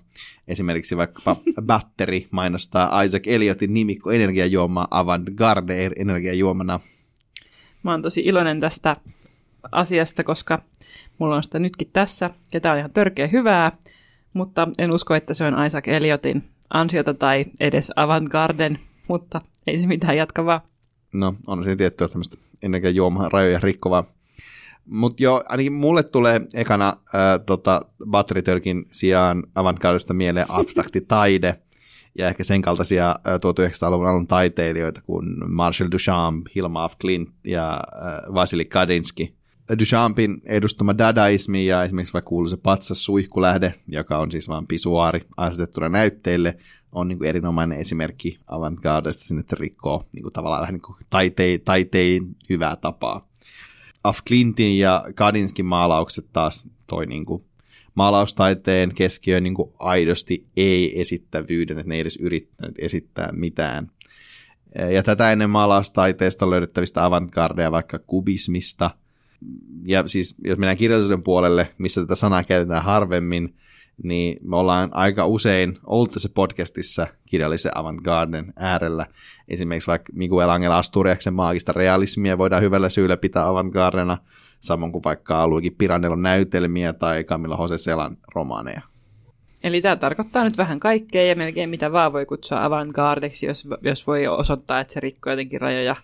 Esimerkiksi 0.47 0.97
vaikka 0.97 1.35
Batteri 1.61 2.27
mainostaa 2.31 3.01
Isaac 3.01 3.27
Elliotin 3.27 3.73
nimikko 3.73 4.11
energiajuomaa 4.11 4.87
avantgarde 4.91 5.91
energiajuomana. 5.95 6.79
Mä 7.83 7.91
oon 7.91 8.01
tosi 8.01 8.21
iloinen 8.21 8.59
tästä 8.59 8.95
asiasta, 9.71 10.23
koska 10.23 10.61
mulla 11.17 11.35
on 11.35 11.43
sitä 11.43 11.59
nytkin 11.59 11.89
tässä, 11.93 12.29
ja 12.53 12.61
tää 12.61 12.71
on 12.71 12.77
ihan 12.77 12.91
törkeä 12.91 13.27
hyvää, 13.27 13.71
mutta 14.33 14.67
en 14.77 14.91
usko, 14.91 15.15
että 15.15 15.33
se 15.33 15.45
on 15.45 15.65
Isaac 15.65 15.87
Elliotin 15.87 16.43
ansiota 16.73 17.13
tai 17.13 17.45
edes 17.59 17.91
avantgarden, 17.95 18.79
mutta 19.07 19.41
ei 19.67 19.77
se 19.77 19.87
mitään 19.87 20.17
jatkavaa. 20.17 20.61
No, 21.13 21.35
on 21.47 21.63
siinä 21.63 21.75
tiettyä 21.75 22.07
tämmöistä 22.07 22.37
energiajuomaa 22.63 23.29
rajoja 23.29 23.59
rikkovaa 23.59 24.03
Mutta 24.89 25.23
joo, 25.23 25.43
ainakin 25.49 25.73
mulle 25.73 26.03
tulee 26.03 26.41
ekana 26.53 26.87
äh, 26.89 27.45
tota, 27.45 27.81
Battery 28.09 28.41
Turkin 28.41 28.85
sijaan 28.91 29.43
avantgardista 29.55 30.13
mieleen 30.13 30.45
abstrakti 30.49 31.01
taide 31.07 31.55
ja 32.17 32.27
ehkä 32.27 32.43
sen 32.43 32.61
kaltaisia 32.61 33.09
äh, 33.09 33.35
1900-luvun 33.35 34.07
alun 34.07 34.27
taiteilijoita 34.27 35.01
kuin 35.01 35.25
Marshall 35.53 35.91
Duchamp, 35.91 36.47
Hilma 36.55 36.83
af 36.83 36.93
Klint 37.01 37.29
ja 37.43 37.73
äh, 37.73 38.33
Vasili 38.33 38.65
Kadinski. 38.65 39.39
Duchampin 39.79 40.41
edustama 40.45 40.97
dadaismi 40.97 41.65
ja 41.65 41.83
esimerkiksi 41.83 42.13
vaikka 42.13 42.29
kuuluisa 42.29 42.57
patsas 42.57 43.05
suihkulähde, 43.05 43.73
joka 43.87 44.17
on 44.17 44.31
siis 44.31 44.49
vain 44.49 44.67
pisuaari 44.67 45.21
asetettuna 45.37 45.89
näytteille, 45.89 46.57
on 46.91 47.07
niin 47.07 47.17
kuin 47.17 47.29
erinomainen 47.29 47.79
esimerkki 47.79 48.39
avantgardesta 48.47 49.23
sinne, 49.23 49.39
että 49.39 49.55
rikkoo 49.59 50.05
niin 50.11 50.23
kuin 50.23 50.33
tavallaan 50.33 50.61
vähän 50.61 50.73
niin 50.73 50.81
kuin 50.81 50.97
taiteen, 51.09 51.61
taiteen 51.61 52.27
hyvää 52.49 52.75
tapaa. 52.75 53.28
Af 54.03 54.17
Clintin 54.27 54.77
ja 54.77 55.05
Kadinskin 55.15 55.65
maalaukset 55.65 56.25
taas 56.33 56.67
toi 56.87 57.05
niin 57.05 57.25
kuin 57.25 57.43
maalaustaiteen 57.95 58.95
keskiö 58.95 59.39
niin 59.39 59.53
kuin 59.53 59.71
aidosti 59.79 60.45
ei 60.57 61.01
esittävyyden, 61.01 61.79
että 61.79 61.89
ne 61.89 61.95
ei 61.95 62.01
edes 62.01 62.17
yrittänyt 62.17 62.75
esittää 62.77 63.29
mitään. 63.31 63.91
Ja 64.93 65.03
tätä 65.03 65.31
ennen 65.31 65.49
maalaustaiteesta 65.49 66.49
löydettävistä 66.49 67.05
avantgardeja 67.05 67.71
vaikka 67.71 67.99
kubismista. 67.99 68.91
Ja 69.85 70.07
siis 70.07 70.35
jos 70.43 70.59
mennään 70.59 70.77
kirjallisuuden 70.77 71.23
puolelle, 71.23 71.73
missä 71.77 72.01
tätä 72.01 72.15
sanaa 72.15 72.43
käytetään 72.43 72.83
harvemmin, 72.83 73.53
niin 74.03 74.37
me 74.43 74.55
ollaan 74.55 74.89
aika 74.93 75.25
usein 75.25 75.77
ollut 75.85 76.11
tässä 76.11 76.29
podcastissa 76.33 77.07
kirjallisen 77.29 77.77
avantgarden 77.77 78.53
äärellä. 78.55 79.05
Esimerkiksi 79.47 79.87
vaikka 79.87 80.13
Miguel 80.15 80.49
Angel 80.49 80.71
Asturiaksen 80.71 81.33
maagista 81.33 81.71
realismia 81.71 82.37
voidaan 82.37 82.61
hyvällä 82.61 82.89
syyllä 82.89 83.17
pitää 83.17 83.47
avantgardena, 83.47 84.17
samoin 84.59 84.91
kuin 84.91 85.03
vaikka 85.03 85.47
Luigi 85.47 85.71
Piranellon 85.71 86.21
näytelmiä 86.21 86.93
tai 86.93 87.23
Camilla 87.23 87.57
Jose 87.59 87.77
Selan 87.77 88.17
romaaneja. 88.35 88.81
Eli 89.63 89.81
tämä 89.81 89.95
tarkoittaa 89.95 90.43
nyt 90.43 90.57
vähän 90.57 90.79
kaikkea 90.79 91.23
ja 91.23 91.35
melkein 91.35 91.69
mitä 91.69 91.91
vaan 91.91 92.13
voi 92.13 92.25
kutsua 92.25 92.65
avantgardeksi, 92.65 93.45
jos, 93.45 93.67
jos 93.81 94.07
voi 94.07 94.27
osoittaa, 94.27 94.79
että 94.79 94.93
se 94.93 94.99
rikkoo 94.99 95.33
jotenkin 95.33 95.61
rajoja. 95.61 95.95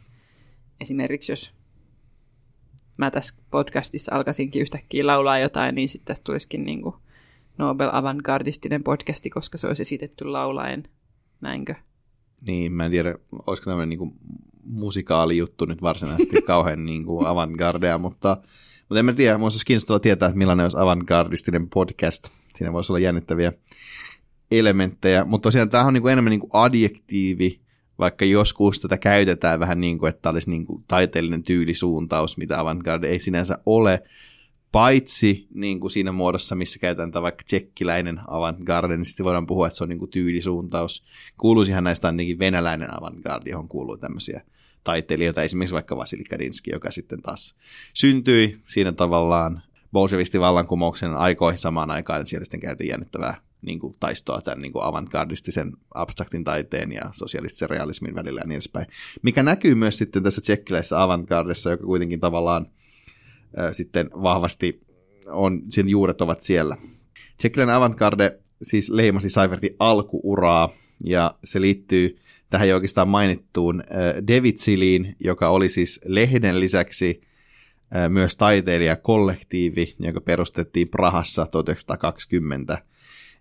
Esimerkiksi 0.81 1.31
jos 1.31 1.53
mä 2.97 3.11
tässä 3.11 3.35
podcastissa 3.51 4.15
alkaisinkin 4.15 4.61
yhtäkkiä 4.61 5.07
laulaa 5.07 5.39
jotain, 5.39 5.75
niin 5.75 5.89
sitten 5.89 6.05
tästä 6.07 6.23
tulisikin 6.23 6.65
niin 6.65 6.81
kuin 6.81 6.95
Nobel 7.57 7.89
avantgardistinen 7.91 8.83
podcasti, 8.83 9.29
koska 9.29 9.57
se 9.57 9.67
olisi 9.67 9.81
esitetty 9.81 10.25
laulaen. 10.25 10.83
Näinkö? 11.41 11.75
Niin, 12.47 12.71
mä 12.71 12.85
en 12.85 12.91
tiedä, 12.91 13.15
olisiko 13.47 13.71
tämmöinen 13.71 13.89
niin 13.89 14.19
musikaalijuttu 14.63 15.65
nyt 15.65 15.81
varsinaisesti 15.81 16.41
kauhean 16.47 16.85
niin 16.85 17.05
kuin 17.05 17.27
avantgardea, 17.27 17.97
mutta, 17.97 18.37
mutta 18.79 18.99
en 18.99 19.05
mä 19.05 19.13
tiedä, 19.13 19.37
muista 19.37 19.55
olisi 19.55 19.65
kiinnostavaa 19.65 19.99
tietää, 19.99 20.27
että 20.27 20.37
millainen 20.37 20.63
olisi 20.63 20.77
avantgardistinen 20.77 21.69
podcast. 21.69 22.29
Siinä 22.55 22.73
voisi 22.73 22.91
olla 22.91 22.99
jännittäviä 22.99 23.53
elementtejä, 24.51 25.25
mutta 25.25 25.43
tosiaan 25.47 25.69
tämä 25.69 25.83
on 25.83 25.93
niin 25.93 26.01
kuin 26.01 26.11
enemmän 26.11 26.31
niin 26.31 26.39
kuin 26.39 26.49
adjektiivi, 26.53 27.59
vaikka 27.99 28.25
joskus 28.25 28.79
tätä 28.79 28.97
käytetään 28.97 29.59
vähän 29.59 29.81
niin 29.81 29.97
kuin, 29.97 30.09
että 30.09 30.29
olisi 30.29 30.49
niin 30.49 30.65
kuin 30.65 30.83
taiteellinen 30.87 31.43
tyylisuuntaus, 31.43 32.37
mitä 32.37 32.59
avantgarde 32.59 33.07
ei 33.07 33.19
sinänsä 33.19 33.59
ole, 33.65 34.03
paitsi 34.75 35.47
niin 35.53 35.79
kuin 35.79 35.91
siinä 35.91 36.11
muodossa, 36.11 36.55
missä 36.55 36.79
käytetään 36.79 37.23
vaikka 37.23 37.43
tsekkiläinen 37.43 38.21
avantgarde, 38.27 38.97
niin 38.97 39.05
sitten 39.05 39.23
voidaan 39.23 39.47
puhua, 39.47 39.67
että 39.67 39.77
se 39.77 39.83
on 39.83 39.89
niin 39.89 39.99
kuin 39.99 40.11
tyylisuuntaus. 40.11 41.03
Kuuluisihan 41.37 41.83
näistä 41.83 42.07
ainakin 42.07 42.39
venäläinen 42.39 42.97
avantgarde, 42.97 43.49
johon 43.49 43.67
kuuluu 43.67 43.97
tämmöisiä 43.97 44.41
taiteilijoita, 44.83 45.43
esimerkiksi 45.43 45.73
vaikka 45.73 45.97
Vasili 45.97 46.23
Kadinski, 46.23 46.71
joka 46.71 46.91
sitten 46.91 47.21
taas 47.21 47.55
syntyi 47.93 48.59
siinä 48.63 48.91
tavallaan 48.91 49.61
bolshevisti-vallankumouksen 49.93 51.13
aikoihin 51.17 51.57
samaan 51.57 51.91
aikaan, 51.91 52.21
että 52.21 52.29
siellä 52.29 52.45
sitten 52.45 52.59
käytiin 52.59 52.89
jännittävää 52.89 53.37
niin 53.61 53.79
kuin, 53.79 53.95
taistoa 53.99 54.41
tämän 54.41 54.61
niin 54.61 54.71
kuin 54.71 54.85
avantgardistisen 54.85 55.73
abstraktin 55.93 56.43
taiteen 56.43 56.91
ja 56.91 57.09
sosialistisen 57.11 57.69
realismin 57.69 58.15
välillä 58.15 58.39
ja 58.41 58.47
niin 58.47 58.55
edespäin. 58.55 58.87
Mikä 59.21 59.43
näkyy 59.43 59.75
myös 59.75 59.97
sitten 59.97 60.23
tässä 60.23 60.41
tsekkiläisessä 60.41 61.03
avantgardessa, 61.03 61.71
joka 61.71 61.85
kuitenkin 61.85 62.19
tavallaan 62.19 62.67
sitten 63.71 64.09
vahvasti 64.13 64.81
on, 65.27 65.61
sen 65.69 65.89
juuret 65.89 66.21
ovat 66.21 66.41
siellä. 66.41 66.77
Tsekkiläinen 67.37 67.75
avantgarde 67.75 68.39
siis 68.61 68.89
leimasi 68.89 69.29
Seifertin 69.29 69.75
alkuuraa, 69.79 70.69
ja 71.03 71.35
se 71.43 71.61
liittyy 71.61 72.17
tähän 72.49 72.69
jo 72.69 72.75
oikeastaan 72.75 73.07
mainittuun 73.07 73.83
David 74.27 74.57
Siliin, 74.57 75.15
joka 75.19 75.49
oli 75.49 75.69
siis 75.69 76.01
lehden 76.05 76.59
lisäksi 76.59 77.21
myös 78.09 78.35
taiteilijakollektiivi, 78.35 79.95
joka 79.99 80.21
perustettiin 80.21 80.89
Prahassa 80.89 81.45
1920. 81.45 82.81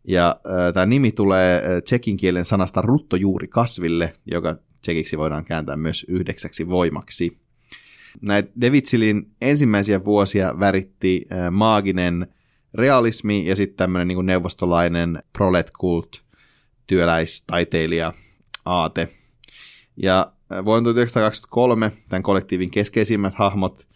Ja 0.09 0.41
tämä 0.75 0.87
nimi 0.87 1.13
tulee 1.13 1.81
tsekin 1.85 2.17
kielen 2.17 2.45
sanasta 2.45 2.83
ruttojuurikasville, 2.83 4.13
joka 4.27 4.57
tsekiksi 4.81 5.19
voidaan 5.19 5.45
kääntää 5.45 5.77
myös 5.77 6.07
yhdeksäksi 6.09 6.69
voimaksi. 6.69 7.39
Näitä 8.21 8.51
Devitsilin 8.61 9.31
ensimmäisiä 9.41 10.05
vuosia 10.05 10.55
väritti 10.61 11.27
maaginen 11.51 12.27
realismi 12.75 13.47
ja 13.47 13.57
sitten 13.57 13.77
tämmöinen 13.77 14.09
niin 14.09 14.27
neuvostolainen 14.27 15.23
prolet 15.33 15.71
kult 15.79 16.23
työläistaiteilija 16.87 18.13
aate. 18.65 19.09
Ja 19.97 20.33
vuonna 20.65 20.83
1923 20.85 21.93
tämän 22.09 22.23
kollektiivin 22.23 22.71
keskeisimmät 22.71 23.35
hahmot 23.35 23.87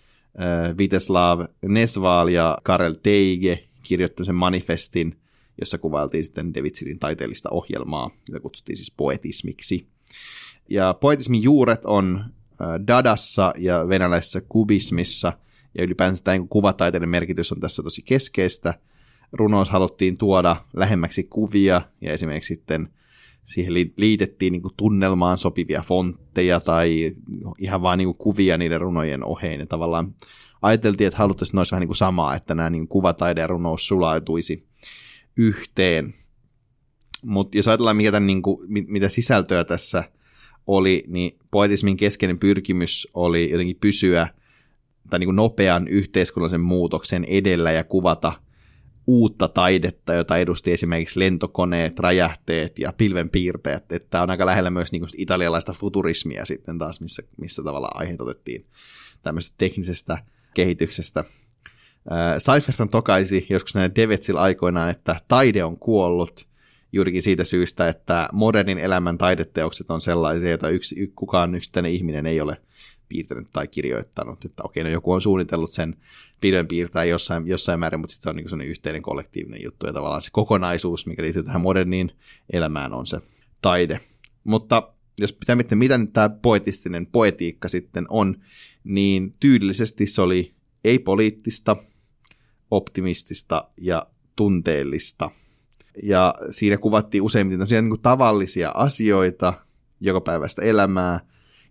Viteslav 0.78 1.44
Nesval 1.66 2.28
ja 2.28 2.58
Karel 2.62 2.94
Teige 3.02 3.64
kirjoitti 3.82 4.25
sen 4.25 4.34
manifestin, 4.34 5.18
jossa 5.60 5.78
kuvailtiin 5.78 6.25
sitten 6.25 6.54
Devitsilin 6.54 6.98
taiteellista 6.98 7.50
ohjelmaa, 7.50 8.10
jota 8.28 8.40
kutsuttiin 8.40 8.76
siis 8.76 8.92
poetismiksi. 8.96 9.87
Ja 10.68 10.94
poetismin 10.94 11.42
juuret 11.42 11.80
on 11.84 12.25
Dadassa 12.86 13.52
ja 13.58 13.88
venäläisessä 13.88 14.40
kubismissa, 14.48 15.32
ja 15.78 15.84
ylipäänsä 15.84 16.24
tämä 16.24 16.46
kuvataiteiden 16.50 17.08
merkitys 17.08 17.52
on 17.52 17.60
tässä 17.60 17.82
tosi 17.82 18.02
keskeistä. 18.02 18.74
Runous 19.32 19.70
haluttiin 19.70 20.16
tuoda 20.16 20.56
lähemmäksi 20.76 21.22
kuvia, 21.22 21.82
ja 22.00 22.12
esimerkiksi 22.12 22.54
sitten 22.54 22.88
siihen 23.44 23.72
liitettiin 23.96 24.52
niin 24.52 24.62
tunnelmaan 24.76 25.38
sopivia 25.38 25.82
fontteja 25.82 26.60
tai 26.60 27.14
ihan 27.58 27.82
vaan 27.82 27.98
niin 27.98 28.14
kuvia 28.14 28.58
niiden 28.58 28.80
runojen 28.80 29.24
oheen. 29.24 29.60
Ja 29.60 29.66
tavallaan 29.66 30.14
ajateltiin, 30.62 31.08
että 31.08 31.18
haluttaisiin, 31.18 31.50
että 31.50 31.56
ne 31.56 31.60
olisi 31.60 31.72
vähän 31.72 31.86
niin 31.86 31.96
samaa, 31.96 32.34
että 32.34 32.54
nämä 32.54 32.70
niin 32.70 32.88
kuvataide 32.88 33.40
ja 33.40 33.46
runous 33.46 33.88
sulautuisi 33.88 34.66
yhteen. 35.36 36.14
Mutta 37.22 37.58
jos 37.58 37.68
ajatellaan, 37.68 37.96
mikä 37.96 38.12
tämän, 38.12 38.26
niin 38.26 38.42
kuin, 38.42 38.58
mitä 38.68 39.08
sisältöä 39.08 39.64
tässä 39.64 40.04
oli, 40.68 41.04
niin 41.06 41.38
poetismin 41.50 41.96
keskeinen 41.96 42.38
pyrkimys 42.38 43.08
oli 43.14 43.50
jotenkin 43.50 43.78
pysyä 43.80 44.28
tai 45.10 45.18
niin 45.18 45.26
kuin 45.26 45.37
nopean 45.37 45.88
yhteiskunnallisen 45.88 46.60
muutoksen 46.60 47.25
edellä 47.25 47.72
ja 47.72 47.84
kuvata 47.84 48.32
uutta 49.06 49.48
taidetta, 49.48 50.14
jota 50.14 50.37
edusti 50.37 50.72
esimerkiksi 50.72 51.18
lentokoneet, 51.18 51.98
räjähteet 51.98 52.78
ja 52.78 52.92
pilvenpiirteet. 52.92 53.84
Tämä 54.10 54.22
on 54.22 54.30
aika 54.30 54.46
lähellä 54.46 54.70
myös 54.70 54.92
niin 54.92 55.00
kuin 55.00 55.10
italialaista 55.16 55.72
futurismia 55.72 56.44
sitten 56.44 56.78
taas, 56.78 57.00
missä, 57.00 57.22
missä 57.37 57.62
tavallaan 57.62 58.00
aiheet 58.00 58.20
otettiin 58.20 58.66
tämmöisestä 59.22 59.54
teknisestä 59.58 60.18
kehityksestä. 60.54 61.25
Seiferthan 62.38 62.88
tokaisi 62.88 63.46
joskus 63.50 63.75
näin 63.75 63.94
Devetsil 63.96 64.37
aikoinaan, 64.37 64.90
että 64.90 65.20
taide 65.28 65.64
on 65.64 65.76
kuollut, 65.76 66.48
juurikin 66.92 67.23
siitä 67.23 67.45
syystä, 67.45 67.88
että 67.88 68.28
modernin 68.33 68.78
elämän 68.78 69.18
taideteokset 69.18 69.90
on 69.90 70.00
sellaisia, 70.00 70.49
joita 70.49 70.68
yksi, 70.68 71.12
kukaan 71.16 71.54
yksittäinen 71.54 71.92
ihminen 71.92 72.26
ei 72.26 72.40
ole 72.40 72.57
piirtänyt 73.09 73.49
tai 73.52 73.68
kirjoittanut. 73.68 74.45
Että 74.45 74.62
okei, 74.62 74.85
no 74.85 74.90
joku 74.90 75.12
on 75.12 75.21
suunnitellut 75.21 75.73
sen 75.73 75.97
pilven 76.40 76.68
piirtää 76.68 77.04
jossain, 77.04 77.47
jossain 77.47 77.80
määrin, 77.80 78.00
mutta 78.00 78.12
sitten 78.12 78.25
se 78.25 78.30
on 78.30 78.37
niin 78.37 78.49
sellainen 78.49 78.71
yhteinen 78.71 79.02
kollektiivinen 79.02 79.62
juttu 79.62 79.87
ja 79.87 79.92
tavallaan 79.92 80.23
se 80.23 80.30
kokonaisuus, 80.33 81.07
mikä 81.07 81.23
liittyy 81.23 81.42
tähän 81.42 81.61
moderniin 81.61 82.12
elämään, 82.52 82.92
on 82.92 83.07
se 83.07 83.21
taide. 83.62 84.00
Mutta 84.45 84.92
jos 85.18 85.33
pitää 85.33 85.57
miettiä, 85.57 85.76
mitä 85.76 85.99
nyt 85.99 86.12
tämä 86.12 86.28
poetistinen 86.28 87.07
poetiikka 87.07 87.68
sitten 87.68 88.07
on, 88.09 88.37
niin 88.85 89.35
tyylillisesti 89.40 90.07
se 90.07 90.23
oli 90.23 90.54
ei-poliittista, 90.85 91.76
optimistista 92.71 93.68
ja 93.76 94.07
tunteellista– 94.37 95.30
ja 96.02 96.34
siinä 96.50 96.76
kuvattiin 96.76 97.22
useimmiten 97.22 97.66
niin 97.70 97.90
kuin 97.90 98.00
tavallisia 98.00 98.70
asioita, 98.74 99.52
joka 100.00 100.20
päivästä 100.20 100.62
elämää, 100.62 101.20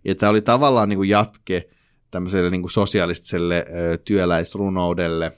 ja 0.04 0.14
tämä 0.14 0.30
oli 0.30 0.42
tavallaan 0.42 0.88
niin 0.88 0.96
kuin 0.96 1.08
jatke 1.08 1.68
tämmöiselle 2.10 2.50
niin 2.50 2.62
kuin 2.62 2.70
sosialistiselle 2.70 3.64
työläisrunoudelle. 4.04 5.32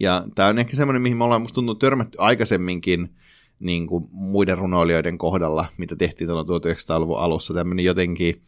Ja 0.00 0.24
tämä 0.34 0.48
on 0.48 0.58
ehkä 0.58 0.76
semmoinen, 0.76 1.02
mihin 1.02 1.16
me 1.16 1.24
ollaan 1.24 1.40
musta 1.42 1.54
tuntunut 1.54 1.78
törmätty 1.78 2.18
aikaisemminkin 2.20 3.14
niin 3.60 3.86
kuin 3.86 4.08
muiden 4.10 4.58
runoilijoiden 4.58 5.18
kohdalla, 5.18 5.66
mitä 5.76 5.96
tehtiin 5.96 6.28
tuolla 6.28 6.42
1900-luvun 6.42 7.18
alussa, 7.18 7.54
tämmöinen 7.54 7.84
jotenkin 7.84 8.42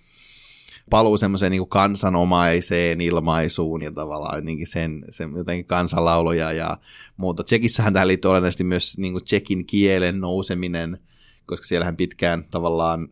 paluu 0.91 1.17
semmoiseen 1.17 1.51
niin 1.51 1.69
kansanomaiseen 1.69 3.01
ilmaisuun 3.01 3.83
ja 3.83 3.93
tavallaan 3.93 4.39
jotenkin 4.39 4.67
sen, 4.67 5.05
sen 5.11 5.33
jotenkin 5.37 5.67
kansanlauluja 5.67 6.53
ja 6.53 6.79
muuta. 7.17 7.45
Tsekissähän 7.45 7.93
tähän 7.93 8.09
liittyy 8.09 8.31
olennaisesti 8.31 8.65
myös 8.65 8.99
niin 8.99 9.13
kuin 9.13 9.25
tsekin 9.25 9.67
kielen 9.67 10.21
nouseminen, 10.21 10.99
koska 11.47 11.67
siellähän 11.67 11.97
pitkään 11.97 12.45
tavallaan 12.51 13.09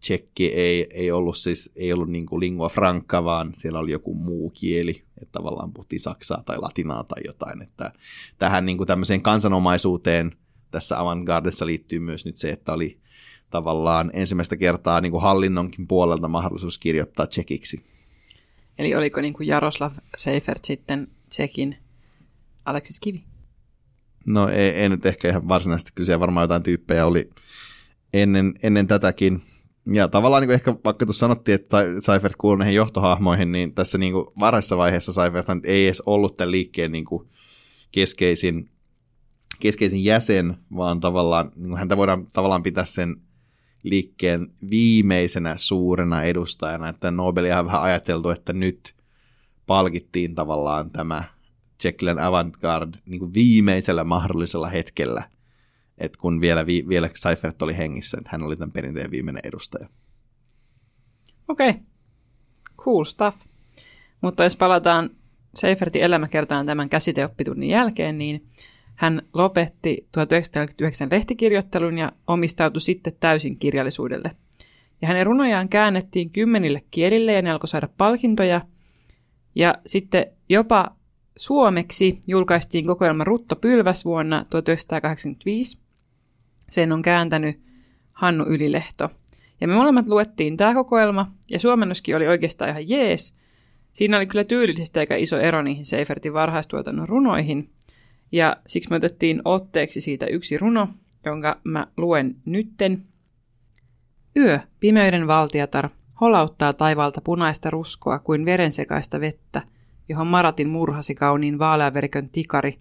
tsekki 0.00 0.46
ei, 0.46 0.86
ei 0.90 1.10
ollut 1.10 1.36
siis 1.36 1.72
ei 1.76 1.92
ollut 1.92 2.08
niin 2.08 2.26
kuin 2.26 2.40
lingua 2.40 2.68
franca, 2.68 3.24
vaan 3.24 3.50
siellä 3.54 3.78
oli 3.78 3.90
joku 3.90 4.14
muu 4.14 4.50
kieli, 4.50 5.02
että 5.22 5.32
tavallaan 5.32 5.72
puhuttiin 5.72 6.00
saksaa 6.00 6.42
tai 6.46 6.58
latinaa 6.58 7.04
tai 7.04 7.22
jotain. 7.24 7.62
Että 7.62 7.92
tähän 8.38 8.66
niin 8.66 8.76
kuin 8.76 8.86
tämmöiseen 8.86 9.22
kansanomaisuuteen 9.22 10.32
tässä 10.70 11.00
avantgardessa 11.00 11.66
liittyy 11.66 11.98
myös 11.98 12.24
nyt 12.24 12.36
se, 12.36 12.50
että 12.50 12.72
oli 12.72 13.00
tavallaan 13.50 14.10
ensimmäistä 14.14 14.56
kertaa 14.56 15.00
niin 15.00 15.12
kuin 15.12 15.22
hallinnonkin 15.22 15.86
puolelta 15.86 16.28
mahdollisuus 16.28 16.78
kirjoittaa 16.78 17.26
tsekiksi. 17.26 17.86
Eli 18.78 18.94
oliko 18.94 19.20
niin 19.20 19.34
kuin 19.34 19.46
Jaroslav 19.46 19.92
Seifert 20.16 20.64
sitten 20.64 21.08
tsekin 21.28 21.76
Aleksis 22.64 23.00
Kivi? 23.00 23.24
No 24.26 24.48
ei, 24.48 24.68
ei 24.68 24.88
nyt 24.88 25.06
ehkä 25.06 25.28
ihan 25.28 25.48
varsinaisesti, 25.48 25.92
kyllä 25.94 26.06
siellä 26.06 26.20
varmaan 26.20 26.44
jotain 26.44 26.62
tyyppejä 26.62 27.06
oli 27.06 27.30
ennen, 28.12 28.54
ennen 28.62 28.86
tätäkin. 28.86 29.42
Ja 29.92 30.08
tavallaan 30.08 30.40
niin 30.40 30.48
kuin 30.48 30.54
ehkä 30.54 30.74
vaikka 30.84 31.06
tuossa 31.06 31.20
sanottiin, 31.20 31.54
että 31.54 31.78
Seifert 31.98 32.36
kuuluu 32.36 32.56
näihin 32.56 32.74
johtohahmoihin, 32.74 33.52
niin 33.52 33.74
tässä 33.74 33.98
niin 33.98 34.12
kuin 34.12 34.26
varhaisessa 34.40 34.76
vaiheessa 34.76 35.12
Seifert 35.12 35.46
ei 35.64 35.86
edes 35.86 36.02
ollut 36.06 36.36
tämän 36.36 36.50
liikkeen 36.50 36.92
niin 36.92 37.04
kuin 37.04 37.28
keskeisin, 37.92 38.70
keskeisin 39.60 40.04
jäsen, 40.04 40.56
vaan 40.76 41.00
tavallaan 41.00 41.52
niin 41.56 41.68
kuin 41.68 41.78
häntä 41.78 41.96
voidaan 41.96 42.26
tavallaan 42.32 42.62
pitää 42.62 42.84
sen 42.84 43.16
liikkeen 43.82 44.52
viimeisenä 44.70 45.56
suurena 45.56 46.22
edustajana, 46.22 46.88
että 46.88 47.10
Nobelia 47.10 47.58
on 47.58 47.66
vähän 47.66 47.82
ajateltu, 47.82 48.30
että 48.30 48.52
nyt 48.52 48.94
palkittiin 49.66 50.34
tavallaan 50.34 50.90
tämä 50.90 51.24
Tsekkilen 51.78 52.18
avantgarde 52.18 52.98
niin 53.06 53.18
kuin 53.18 53.34
viimeisellä 53.34 54.04
mahdollisella 54.04 54.68
hetkellä, 54.68 55.30
että 55.98 56.18
kun 56.20 56.40
vielä, 56.40 56.66
vi, 56.66 56.84
vielä 56.88 57.10
Seifert 57.14 57.62
oli 57.62 57.76
hengissä, 57.76 58.18
että 58.18 58.30
hän 58.32 58.42
oli 58.42 58.56
tämän 58.56 58.72
perinteen 58.72 59.10
viimeinen 59.10 59.42
edustaja. 59.44 59.88
Okei, 61.48 61.70
okay. 61.70 61.82
cool 62.76 63.04
stuff. 63.04 63.36
Mutta 64.20 64.44
jos 64.44 64.56
palataan 64.56 65.10
Seifertin 65.54 66.02
elämäkertaan 66.02 66.66
tämän 66.66 66.88
käsiteoppitunnin 66.88 67.70
jälkeen, 67.70 68.18
niin 68.18 68.46
hän 68.96 69.22
lopetti 69.32 70.06
1949 70.12 71.08
lehtikirjoittelun 71.10 71.98
ja 71.98 72.12
omistautui 72.26 72.80
sitten 72.80 73.12
täysin 73.20 73.58
kirjallisuudelle. 73.58 74.30
Ja 75.02 75.08
hänen 75.08 75.26
runojaan 75.26 75.68
käännettiin 75.68 76.30
kymmenille 76.30 76.82
kielille 76.90 77.32
ja 77.32 77.42
ne 77.42 77.50
alkoi 77.50 77.68
saada 77.68 77.88
palkintoja. 77.96 78.60
Ja 79.54 79.74
sitten 79.86 80.26
jopa 80.48 80.96
suomeksi 81.36 82.20
julkaistiin 82.26 82.86
kokoelma 82.86 83.24
Rutto 83.24 83.56
Pylväs 83.56 84.04
vuonna 84.04 84.46
1985. 84.50 85.80
Sen 86.68 86.92
on 86.92 87.02
kääntänyt 87.02 87.60
Hannu 88.12 88.44
Ylilehto. 88.44 89.10
Ja 89.60 89.68
me 89.68 89.74
molemmat 89.74 90.06
luettiin 90.06 90.56
tämä 90.56 90.74
kokoelma, 90.74 91.30
ja 91.50 91.58
suomennoskin 91.58 92.16
oli 92.16 92.26
oikeastaan 92.26 92.70
ihan 92.70 92.88
jees. 92.88 93.36
Siinä 93.92 94.16
oli 94.16 94.26
kyllä 94.26 94.44
tyylisesti 94.44 94.98
aika 94.98 95.16
iso 95.16 95.38
ero 95.38 95.62
niihin 95.62 95.86
Seifertin 95.86 96.32
varhaistuotannon 96.32 97.08
runoihin, 97.08 97.70
ja 98.32 98.56
siksi 98.66 98.90
me 98.90 98.96
otettiin 98.96 99.42
otteeksi 99.44 100.00
siitä 100.00 100.26
yksi 100.26 100.58
runo, 100.58 100.88
jonka 101.24 101.60
mä 101.64 101.86
luen 101.96 102.36
nytten. 102.44 103.04
Yö, 104.36 104.60
pimeyden 104.80 105.26
valtiatar, 105.26 105.88
holauttaa 106.20 106.72
taivalta 106.72 107.20
punaista 107.20 107.70
ruskoa 107.70 108.18
kuin 108.18 108.44
verensekaista 108.44 109.20
vettä, 109.20 109.62
johon 110.08 110.26
Maratin 110.26 110.68
murhasi 110.68 111.14
kauniin 111.14 111.58
vaaleaverikön 111.58 112.28
tikari, 112.28 112.78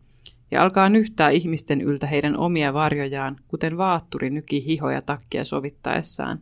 ja 0.51 0.63
alkaa 0.63 0.89
nyhtää 0.89 1.29
ihmisten 1.29 1.81
yltä 1.81 2.08
heidän 2.08 2.38
omia 2.38 2.73
varjojaan, 2.73 3.36
kuten 3.47 3.77
vaatturi 3.77 4.29
nyki 4.29 4.65
hihoja 4.65 5.01
takkia 5.01 5.43
sovittaessaan. 5.43 6.39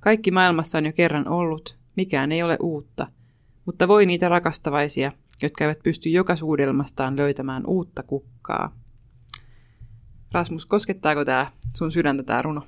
Kaikki 0.00 0.30
maailmassa 0.30 0.78
on 0.78 0.86
jo 0.86 0.92
kerran 0.92 1.28
ollut, 1.28 1.76
mikään 1.96 2.32
ei 2.32 2.42
ole 2.42 2.56
uutta, 2.60 3.06
mutta 3.64 3.88
voi 3.88 4.06
niitä 4.06 4.28
rakastavaisia, 4.28 5.12
jotka 5.44 5.64
eivät 5.64 5.82
pysty 5.82 6.08
joka 6.08 6.36
suudelmastaan 6.36 7.16
löytämään 7.16 7.66
uutta 7.66 8.02
kukkaa. 8.02 8.76
Rasmus, 10.32 10.66
koskettaako 10.66 11.24
tämä 11.24 11.50
sun 11.76 11.92
sydäntä 11.92 12.22
tämä 12.22 12.42
runo? 12.42 12.62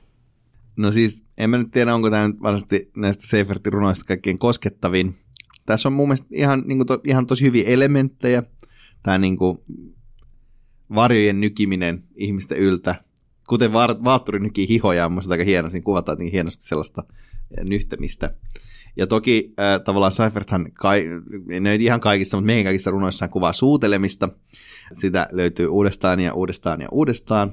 No 0.76 0.92
siis, 0.92 1.24
en 1.38 1.50
mä 1.50 1.58
nyt 1.58 1.70
tiedä, 1.70 1.94
onko 1.94 2.10
tämä 2.10 2.28
nyt 2.28 2.42
varmasti 2.42 2.90
näistä 2.96 3.26
Seifertin 3.26 3.72
runoista 3.72 4.04
kaikkein 4.04 4.38
koskettavin. 4.38 5.18
Tässä 5.66 5.88
on 5.88 5.92
mun 5.92 6.08
mielestä 6.08 6.26
ihan, 6.30 6.62
niin 6.66 6.78
kuin 6.78 6.86
to, 6.86 7.00
ihan 7.04 7.26
tosi 7.26 7.44
hyviä 7.44 7.64
elementtejä. 7.68 8.42
Tämä 9.02 9.18
niin 9.18 9.36
kuin 9.36 9.58
varjojen 10.94 11.40
nykiminen 11.40 12.04
ihmisten 12.14 12.58
yltä. 12.58 12.94
Kuten 13.48 13.72
va- 13.72 14.04
vaatturi 14.04 14.38
nykii 14.38 14.68
hihojaan, 14.68 15.12
mun 15.12 15.22
aika 15.30 15.44
hieno. 15.44 15.70
Siinä 15.70 15.84
kuvataan 15.84 16.18
niin 16.18 16.32
hienosti 16.32 16.64
sellaista 16.64 17.02
nyhtämistä. 17.70 18.34
Ja 18.96 19.06
toki 19.06 19.54
äh, 19.60 19.80
tavallaan 19.84 20.12
Seiferthän, 20.12 20.72
kai, 20.72 21.04
ne 21.60 21.72
ei 21.72 21.84
ihan 21.84 22.00
kaikissa, 22.00 22.36
mutta 22.36 22.46
meidän 22.46 22.64
kaikissa 22.64 22.90
runoissaan 22.90 23.30
kuvaa 23.30 23.52
suutelemista. 23.52 24.28
Sitä 24.92 25.28
löytyy 25.32 25.66
uudestaan 25.66 26.20
ja 26.20 26.34
uudestaan 26.34 26.80
ja 26.80 26.88
uudestaan. 26.90 27.52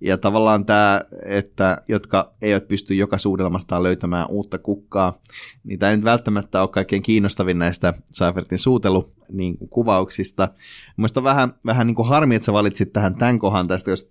Ja 0.00 0.18
tavallaan 0.18 0.64
tämä, 0.64 1.02
että 1.22 1.82
jotka 1.88 2.32
eivät 2.42 2.68
pysty 2.68 2.94
joka 2.94 3.18
suudelmastaan 3.18 3.82
löytämään 3.82 4.26
uutta 4.30 4.58
kukkaa, 4.58 5.18
niin 5.64 5.78
tämä 5.78 5.90
ei 5.90 5.96
nyt 5.96 6.04
välttämättä 6.04 6.60
ole 6.60 6.68
kaikkein 6.68 7.02
kiinnostavin 7.02 7.58
näistä 7.58 7.94
Seifertin 8.10 8.58
suutelu 8.58 9.12
niin 9.32 9.58
kuin 9.58 9.68
kuvauksista. 9.68 10.48
Mielestäni 10.96 11.24
vähän, 11.24 11.54
vähän 11.66 11.86
niin 11.86 11.94
kuin 11.94 12.08
harmi, 12.08 12.34
että 12.34 12.46
sä 12.46 12.52
valitsit 12.52 12.92
tähän 12.92 13.14
tämän 13.14 13.38
kohan 13.38 13.68
tästä, 13.68 13.90
jos 13.90 14.08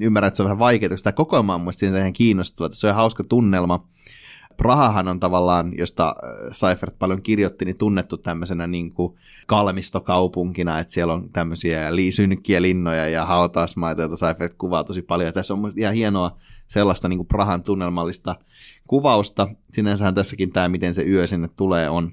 ymmärrät, 0.00 0.28
että 0.28 0.36
se 0.36 0.42
on 0.42 0.46
vähän 0.46 0.58
vaikeaa, 0.58 0.90
koska 0.90 1.04
tämä 1.04 1.16
kokoelma 1.16 1.54
on 1.54 1.60
mielestäni 1.60 1.98
ihan 1.98 2.12
kiinnostava. 2.12 2.68
Se 2.72 2.88
on 2.88 2.94
hauska 2.94 3.24
tunnelma. 3.24 3.86
Prahahan 4.56 5.08
on 5.08 5.20
tavallaan, 5.20 5.72
josta 5.78 6.08
äh, 6.08 6.50
Seifert 6.52 6.98
paljon 6.98 7.22
kirjoitti, 7.22 7.64
niin 7.64 7.76
tunnettu 7.76 8.16
tämmöisenä 8.16 8.66
niin 8.66 8.92
kuin 8.92 9.14
kalmistokaupunkina, 9.46 10.78
että 10.78 10.92
siellä 10.92 11.12
on 11.14 11.30
tämmöisiä 11.32 11.96
li- 11.96 12.12
synkkiä 12.12 12.62
linnoja 12.62 13.08
ja 13.08 13.26
hautausmaita, 13.26 14.02
joita 14.02 14.16
Seifert 14.16 14.54
kuvaa 14.58 14.84
tosi 14.84 15.02
paljon. 15.02 15.26
Ja 15.26 15.32
tässä 15.32 15.54
on 15.54 15.72
ihan 15.76 15.94
hienoa 15.94 16.36
sellaista 16.66 17.08
niin 17.08 17.18
kuin 17.18 17.26
Prahan 17.26 17.62
tunnelmallista 17.62 18.36
kuvausta. 18.86 19.48
Sinänsähän 19.72 20.14
tässäkin 20.14 20.52
tämä, 20.52 20.68
miten 20.68 20.94
se 20.94 21.02
yö 21.02 21.26
sinne 21.26 21.48
tulee, 21.56 21.90
on, 21.90 22.12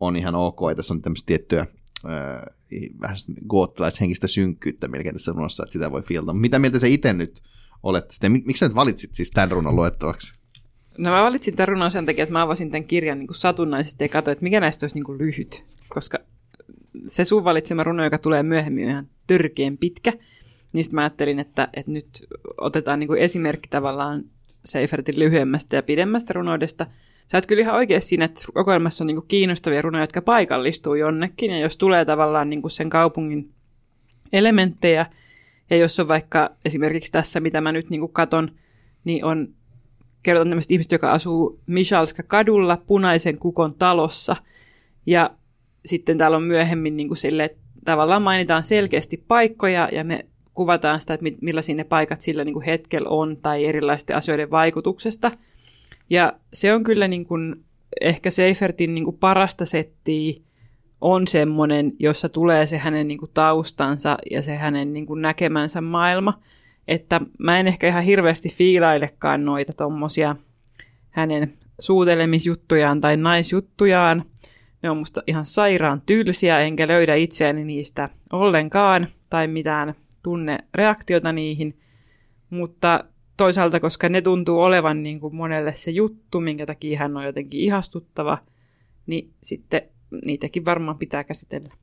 on 0.00 0.16
ihan 0.16 0.34
ok. 0.34 0.58
Ja 0.68 0.74
tässä 0.74 0.94
on 0.94 1.02
tämmöistä 1.02 1.26
tiettyä 1.26 1.60
äh, 1.60 2.42
vähän 3.00 3.16
goottilaishenkistä 3.48 4.26
synkkyyttä 4.26 4.88
melkein 4.88 5.14
tässä 5.14 5.32
runossa, 5.32 5.62
että 5.62 5.72
sitä 5.72 5.90
voi 5.90 6.02
fiilata. 6.02 6.32
Mitä 6.32 6.58
mieltä 6.58 6.78
se 6.78 6.88
itse 6.88 7.12
nyt 7.12 7.42
olet? 7.82 8.18
Miksi 8.28 8.60
sä 8.60 8.66
nyt 8.66 8.74
valitsit 8.74 9.14
siis 9.14 9.30
tämän 9.30 9.50
runon 9.50 9.76
luettavaksi? 9.76 10.34
No 10.98 11.10
mä 11.10 11.22
valitsin 11.22 11.56
tämän 11.56 11.68
runon 11.68 11.90
sen 11.90 12.06
takia, 12.06 12.22
että 12.22 12.32
mä 12.32 12.42
avasin 12.42 12.70
tämän 12.70 12.84
kirjan 12.84 13.18
niin 13.18 13.26
kuin 13.26 13.36
satunnaisesti 13.36 14.04
ja 14.04 14.08
katsoin, 14.08 14.32
että 14.32 14.42
mikä 14.42 14.60
näistä 14.60 14.84
olisi 14.84 14.96
niin 14.96 15.04
kuin 15.04 15.18
lyhyt. 15.18 15.64
Koska 15.88 16.18
se 17.06 17.24
sun 17.24 17.44
valitsema 17.44 17.84
runo, 17.84 18.04
joka 18.04 18.18
tulee 18.18 18.42
myöhemmin, 18.42 18.88
ihan 18.88 19.06
törkeän 19.26 19.78
pitkä. 19.78 20.12
Niistä 20.72 20.94
mä 20.94 21.00
ajattelin, 21.00 21.38
että, 21.38 21.68
että 21.74 21.92
nyt 21.92 22.08
otetaan 22.60 22.98
niin 22.98 23.08
kuin 23.08 23.20
esimerkki 23.20 23.68
tavallaan 23.68 24.24
Seifertin 24.64 25.18
lyhyemmästä 25.18 25.76
ja 25.76 25.82
pidemmästä 25.82 26.32
runoudesta. 26.32 26.86
Sä 27.26 27.38
oot 27.38 27.46
kyllä 27.46 27.60
ihan 27.60 27.74
oikeassa 27.74 28.08
siinä, 28.08 28.24
että 28.24 28.40
kokoelmassa 28.54 29.04
on 29.04 29.06
niin 29.06 29.16
kuin 29.16 29.28
kiinnostavia 29.28 29.82
runoja, 29.82 30.02
jotka 30.02 30.22
paikallistuu 30.22 30.94
jonnekin. 30.94 31.50
Ja 31.50 31.58
jos 31.58 31.76
tulee 31.76 32.04
tavallaan 32.04 32.50
niin 32.50 32.62
kuin 32.62 32.70
sen 32.70 32.90
kaupungin 32.90 33.50
elementtejä, 34.32 35.06
ja 35.70 35.76
jos 35.76 36.00
on 36.00 36.08
vaikka 36.08 36.50
esimerkiksi 36.64 37.12
tässä, 37.12 37.40
mitä 37.40 37.60
mä 37.60 37.72
nyt 37.72 37.90
niin 37.90 38.08
katon, 38.12 38.50
niin 39.04 39.24
on 39.24 39.48
kerrotaan 40.26 40.48
tämmöistä 40.48 40.74
ihmistä, 40.74 40.94
joka 40.94 41.12
asuu 41.12 41.60
Michalska 41.66 42.22
kadulla 42.22 42.76
punaisen 42.86 43.38
kukon 43.38 43.70
talossa. 43.78 44.36
Ja 45.06 45.30
sitten 45.84 46.18
täällä 46.18 46.36
on 46.36 46.42
myöhemmin 46.42 46.96
niin 46.96 47.08
kuin 47.08 47.18
sille, 47.18 47.44
että 47.44 47.58
tavallaan 47.84 48.22
mainitaan 48.22 48.62
selkeästi 48.62 49.24
paikkoja 49.28 49.88
ja 49.92 50.04
me 50.04 50.26
kuvataan 50.54 51.00
sitä, 51.00 51.14
että 51.14 51.26
millaisia 51.40 51.74
ne 51.74 51.84
paikat 51.84 52.20
sillä 52.20 52.44
niin 52.44 52.52
kuin 52.52 52.64
hetkellä 52.64 53.08
on 53.08 53.36
tai 53.36 53.64
erilaisten 53.64 54.16
asioiden 54.16 54.50
vaikutuksesta. 54.50 55.32
Ja 56.10 56.32
se 56.52 56.74
on 56.74 56.84
kyllä 56.84 57.08
niin 57.08 57.24
kuin, 57.24 57.64
ehkä 58.00 58.30
Seifertin 58.30 58.94
niin 58.94 59.04
kuin 59.04 59.18
parasta 59.18 59.66
settiä 59.66 60.34
on 61.00 61.26
semmoinen, 61.26 61.92
jossa 61.98 62.28
tulee 62.28 62.66
se 62.66 62.78
hänen 62.78 63.08
niin 63.08 63.18
kuin 63.18 63.30
taustansa 63.34 64.18
ja 64.30 64.42
se 64.42 64.56
hänen 64.56 64.92
niin 64.92 65.06
kuin 65.06 65.22
näkemänsä 65.22 65.80
maailma– 65.80 66.38
että 66.88 67.20
mä 67.38 67.60
en 67.60 67.66
ehkä 67.66 67.88
ihan 67.88 68.02
hirveästi 68.02 68.48
fiilailekaan 68.48 69.44
noita 69.44 69.72
tommosia 69.72 70.36
hänen 71.10 71.52
suutelemisjuttujaan 71.80 73.00
tai 73.00 73.16
naisjuttujaan. 73.16 74.24
Ne 74.82 74.90
on 74.90 74.96
musta 74.96 75.22
ihan 75.26 75.44
sairaan 75.44 76.02
tylsiä, 76.06 76.60
enkä 76.60 76.88
löydä 76.88 77.14
itseäni 77.14 77.64
niistä 77.64 78.08
ollenkaan 78.32 79.08
tai 79.30 79.48
mitään 79.48 79.94
tunne 80.22 80.58
reaktiota 80.74 81.32
niihin. 81.32 81.78
Mutta 82.50 83.04
toisaalta, 83.36 83.80
koska 83.80 84.08
ne 84.08 84.22
tuntuu 84.22 84.60
olevan 84.60 85.02
niin 85.02 85.20
kuin 85.20 85.36
monelle 85.36 85.72
se 85.72 85.90
juttu, 85.90 86.40
minkä 86.40 86.66
takia 86.66 86.98
hän 86.98 87.16
on 87.16 87.24
jotenkin 87.24 87.60
ihastuttava, 87.60 88.38
niin 89.06 89.30
sitten 89.42 89.82
niitäkin 90.24 90.64
varmaan 90.64 90.98
pitää 90.98 91.24
käsitellä. 91.24 91.74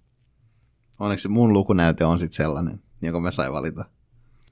Onneksi 0.99 1.27
mun 1.27 1.53
lukunäyte 1.53 2.05
on 2.05 2.19
sitten 2.19 2.35
sellainen, 2.35 2.81
jonka 3.01 3.19
mä 3.19 3.31
sain 3.31 3.53
valita. 3.53 3.85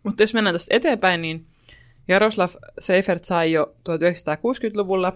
Mutta 0.04 0.24
jos 0.24 0.34
mennään 0.34 0.56
tästä 0.56 0.76
eteenpäin, 0.76 1.22
niin 1.22 1.46
Jaroslav 2.08 2.50
Seifert 2.80 3.24
sai 3.24 3.52
jo 3.52 3.76
1960-luvulla, 3.90 5.14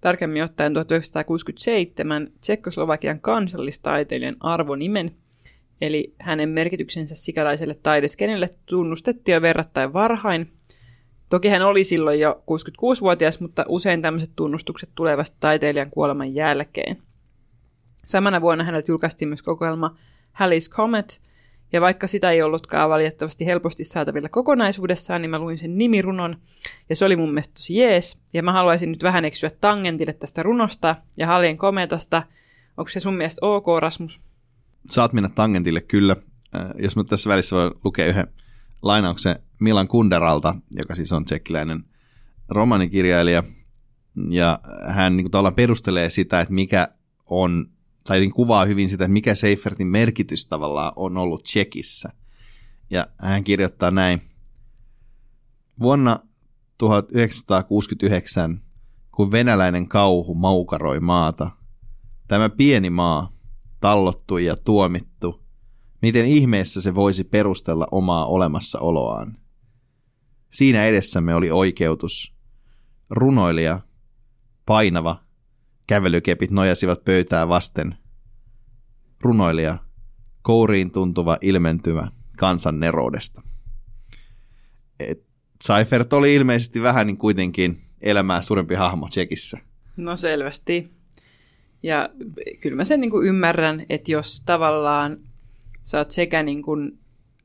tarkemmin 0.00 0.42
ottaen 0.42 0.74
1967, 0.74 2.30
Tsekkoslovakian 2.40 3.20
kansallistaiteilijan 3.20 4.36
arvonimen, 4.40 5.14
eli 5.80 6.14
hänen 6.18 6.48
merkityksensä 6.48 7.14
sikäläiselle 7.14 7.76
taideskenelle 7.82 8.54
tunnustettiin 8.66 9.32
jo 9.32 9.42
verrattain 9.42 9.92
varhain. 9.92 10.52
Toki 11.28 11.48
hän 11.48 11.62
oli 11.62 11.84
silloin 11.84 12.20
jo 12.20 12.42
66-vuotias, 12.50 13.40
mutta 13.40 13.64
usein 13.68 14.02
tämmöiset 14.02 14.30
tunnustukset 14.36 14.90
tulevat 14.94 15.34
taiteilijan 15.40 15.90
kuoleman 15.90 16.34
jälkeen. 16.34 17.02
Samana 18.06 18.40
vuonna 18.40 18.64
häneltä 18.64 18.90
julkaistiin 18.92 19.28
myös 19.28 19.42
kokoelma 19.42 19.96
Halley's 20.32 20.70
Comet, 20.70 21.20
ja 21.72 21.80
vaikka 21.80 22.06
sitä 22.06 22.30
ei 22.30 22.42
ollutkaan 22.42 22.90
valitettavasti 22.90 23.46
helposti 23.46 23.84
saatavilla 23.84 24.28
kokonaisuudessaan, 24.28 25.22
niin 25.22 25.30
mä 25.30 25.38
luin 25.38 25.58
sen 25.58 25.78
nimirunon, 25.78 26.36
ja 26.88 26.96
se 26.96 27.04
oli 27.04 27.16
mun 27.16 27.28
mielestä 27.28 27.54
tosi 27.54 27.76
jees. 27.76 28.18
Ja 28.32 28.42
mä 28.42 28.52
haluaisin 28.52 28.90
nyt 28.90 29.02
vähän 29.02 29.24
eksyä 29.24 29.50
tangentille 29.60 30.12
tästä 30.12 30.42
runosta 30.42 30.96
ja 31.16 31.26
Hallien 31.26 31.58
kometasta. 31.58 32.22
Onko 32.76 32.88
se 32.88 33.00
sun 33.00 33.14
mielestä 33.14 33.46
ok, 33.46 33.66
Rasmus? 33.80 34.20
Saat 34.90 35.12
mennä 35.12 35.28
tangentille 35.28 35.80
kyllä. 35.80 36.16
Äh, 36.56 36.62
jos 36.78 36.96
mä 36.96 37.04
tässä 37.04 37.30
välissä 37.30 37.56
voi 37.56 37.70
lukea 37.84 38.06
yhden 38.06 38.26
lainauksen 38.82 39.36
Milan 39.58 39.88
Kunderalta, 39.88 40.54
joka 40.70 40.94
siis 40.94 41.12
on 41.12 41.24
tsekkiläinen 41.24 41.84
romanikirjailija, 42.48 43.42
ja 44.28 44.60
hän 44.88 45.16
niin 45.16 45.30
kuin, 45.30 45.54
perustelee 45.54 46.10
sitä, 46.10 46.40
että 46.40 46.54
mikä 46.54 46.88
on 47.26 47.66
tai 48.04 48.28
kuvaa 48.28 48.64
hyvin 48.64 48.88
sitä, 48.88 49.04
että 49.04 49.12
mikä 49.12 49.34
Seifertin 49.34 49.86
merkitys 49.86 50.46
tavallaan 50.46 50.92
on 50.96 51.16
ollut 51.16 51.44
Tsekissä. 51.44 52.12
Ja 52.90 53.06
hän 53.18 53.44
kirjoittaa 53.44 53.90
näin. 53.90 54.22
Vuonna 55.80 56.18
1969, 56.78 58.62
kun 59.12 59.32
venäläinen 59.32 59.88
kauhu 59.88 60.34
maukaroi 60.34 61.00
maata, 61.00 61.50
tämä 62.28 62.48
pieni 62.48 62.90
maa, 62.90 63.32
tallottu 63.80 64.38
ja 64.38 64.56
tuomittu, 64.56 65.40
miten 66.02 66.26
ihmeessä 66.26 66.80
se 66.80 66.94
voisi 66.94 67.24
perustella 67.24 67.86
omaa 67.90 68.26
olemassaoloaan? 68.26 69.36
Siinä 70.50 70.84
edessämme 70.84 71.34
oli 71.34 71.50
oikeutus. 71.50 72.34
Runoilija, 73.10 73.80
painava, 74.66 75.22
Kävelykepit 75.90 76.50
nojasivat 76.50 77.04
pöytää 77.04 77.48
vasten. 77.48 77.94
Runoilija, 79.20 79.78
kouriin 80.42 80.90
tuntuva 80.90 81.38
ilmentymä 81.40 82.10
kansan 82.36 82.80
neroudesta. 82.80 83.42
Et 85.00 85.22
Seifert 85.62 86.12
oli 86.12 86.34
ilmeisesti 86.34 86.82
vähän 86.82 87.06
niin 87.06 87.16
kuitenkin 87.16 87.80
elämää 88.00 88.42
suurempi 88.42 88.74
hahmo 88.74 89.08
Tsekissä. 89.08 89.58
No 89.96 90.16
selvästi. 90.16 90.90
Ja 91.82 92.08
kyllä 92.60 92.76
mä 92.76 92.84
sen 92.84 93.00
niin 93.00 93.10
kuin 93.10 93.26
ymmärrän, 93.26 93.86
että 93.88 94.12
jos 94.12 94.42
tavallaan 94.46 95.16
sä 95.82 95.98
oot 95.98 96.10
sekä 96.10 96.42
niin 96.42 96.62
kuin 96.62 96.98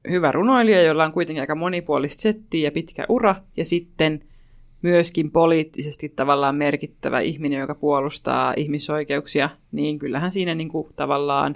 hyvä 0.09 0.31
runoilija, 0.31 0.81
jolla 0.81 1.05
on 1.05 1.13
kuitenkin 1.13 1.41
aika 1.41 1.55
monipuolista 1.55 2.21
settiä 2.21 2.67
ja 2.67 2.71
pitkä 2.71 3.05
ura, 3.09 3.35
ja 3.57 3.65
sitten– 3.65 4.19
myöskin 4.85 5.31
poliittisesti 5.31 6.09
tavallaan 6.09 6.55
merkittävä 6.55 7.19
ihminen, 7.19 7.59
joka 7.59 7.75
puolustaa 7.75 8.53
ihmisoikeuksia, 8.57 9.49
niin 9.71 9.99
kyllähän 9.99 10.31
siinä 10.31 10.55
niin 10.55 10.69
kuin 10.69 10.87
tavallaan 10.95 11.55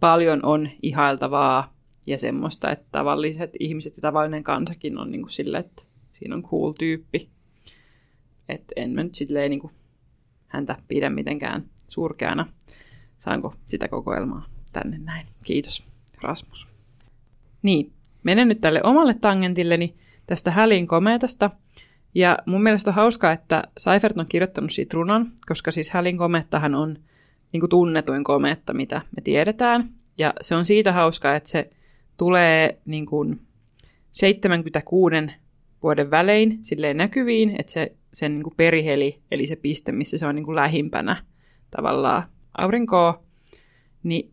paljon 0.00 0.44
on 0.44 0.68
ihailtavaa 0.82 1.74
ja 2.06 2.18
semmoista, 2.18 2.70
että 2.70 2.86
tavalliset 2.92 3.50
ihmiset 3.60 3.96
ja 3.96 4.00
tavallinen 4.02 4.44
kansakin 4.44 4.98
on 4.98 5.10
niin 5.10 5.22
kuin 5.22 5.30
sille, 5.30 5.58
että 5.58 5.82
siinä 6.12 6.34
on 6.34 6.42
cool 6.42 6.72
tyyppi. 6.72 7.28
Että 8.48 8.72
en 8.76 8.90
mä 8.90 9.02
nyt 9.02 9.14
silleen 9.14 9.50
niin 9.50 9.60
kuin 9.60 9.72
häntä 10.46 10.76
pidä 10.88 11.10
mitenkään 11.10 11.64
surkeana. 11.88 12.46
Saanko 13.18 13.54
sitä 13.66 13.88
kokoelmaa 13.88 14.46
tänne 14.72 14.98
näin? 14.98 15.26
Kiitos, 15.44 15.84
Rasmus. 16.20 16.68
Niin, 17.62 17.92
menen 18.22 18.48
nyt 18.48 18.60
tälle 18.60 18.80
omalle 18.82 19.14
tangentilleni 19.14 19.94
tästä 20.26 20.50
Hälin 20.50 20.86
komeetasta– 20.86 21.50
ja 22.14 22.38
mun 22.46 22.62
mielestä 22.62 22.90
on 22.90 22.94
hauskaa, 22.94 23.32
että 23.32 23.62
Seifert 23.78 24.18
on 24.18 24.26
kirjoittanut 24.28 24.72
siitä 24.72 24.94
runon, 24.94 25.32
koska 25.46 25.70
siis 25.70 25.90
Hälin 25.90 26.18
komettahan 26.18 26.74
on 26.74 26.98
niin 27.52 27.60
kuin 27.60 27.70
tunnetuin 27.70 28.24
kometta, 28.24 28.72
mitä 28.74 29.02
me 29.16 29.22
tiedetään. 29.22 29.90
Ja 30.18 30.34
se 30.40 30.54
on 30.54 30.64
siitä 30.64 30.92
hauskaa, 30.92 31.36
että 31.36 31.48
se 31.48 31.70
tulee 32.16 32.78
niin 32.86 33.06
kuin 33.06 33.40
76 34.10 35.16
vuoden 35.82 36.10
välein 36.10 36.58
silleen 36.62 36.96
näkyviin, 36.96 37.56
että 37.58 37.72
se, 37.72 37.92
sen 38.12 38.34
niin 38.34 38.42
kuin 38.42 38.54
periheli, 38.56 39.20
eli 39.30 39.46
se 39.46 39.56
piste, 39.56 39.92
missä 39.92 40.18
se 40.18 40.26
on 40.26 40.34
niin 40.34 40.44
kuin 40.44 40.56
lähimpänä 40.56 41.24
tavallaan 41.70 42.22
aurinkoa, 42.58 43.22
niin 44.02 44.30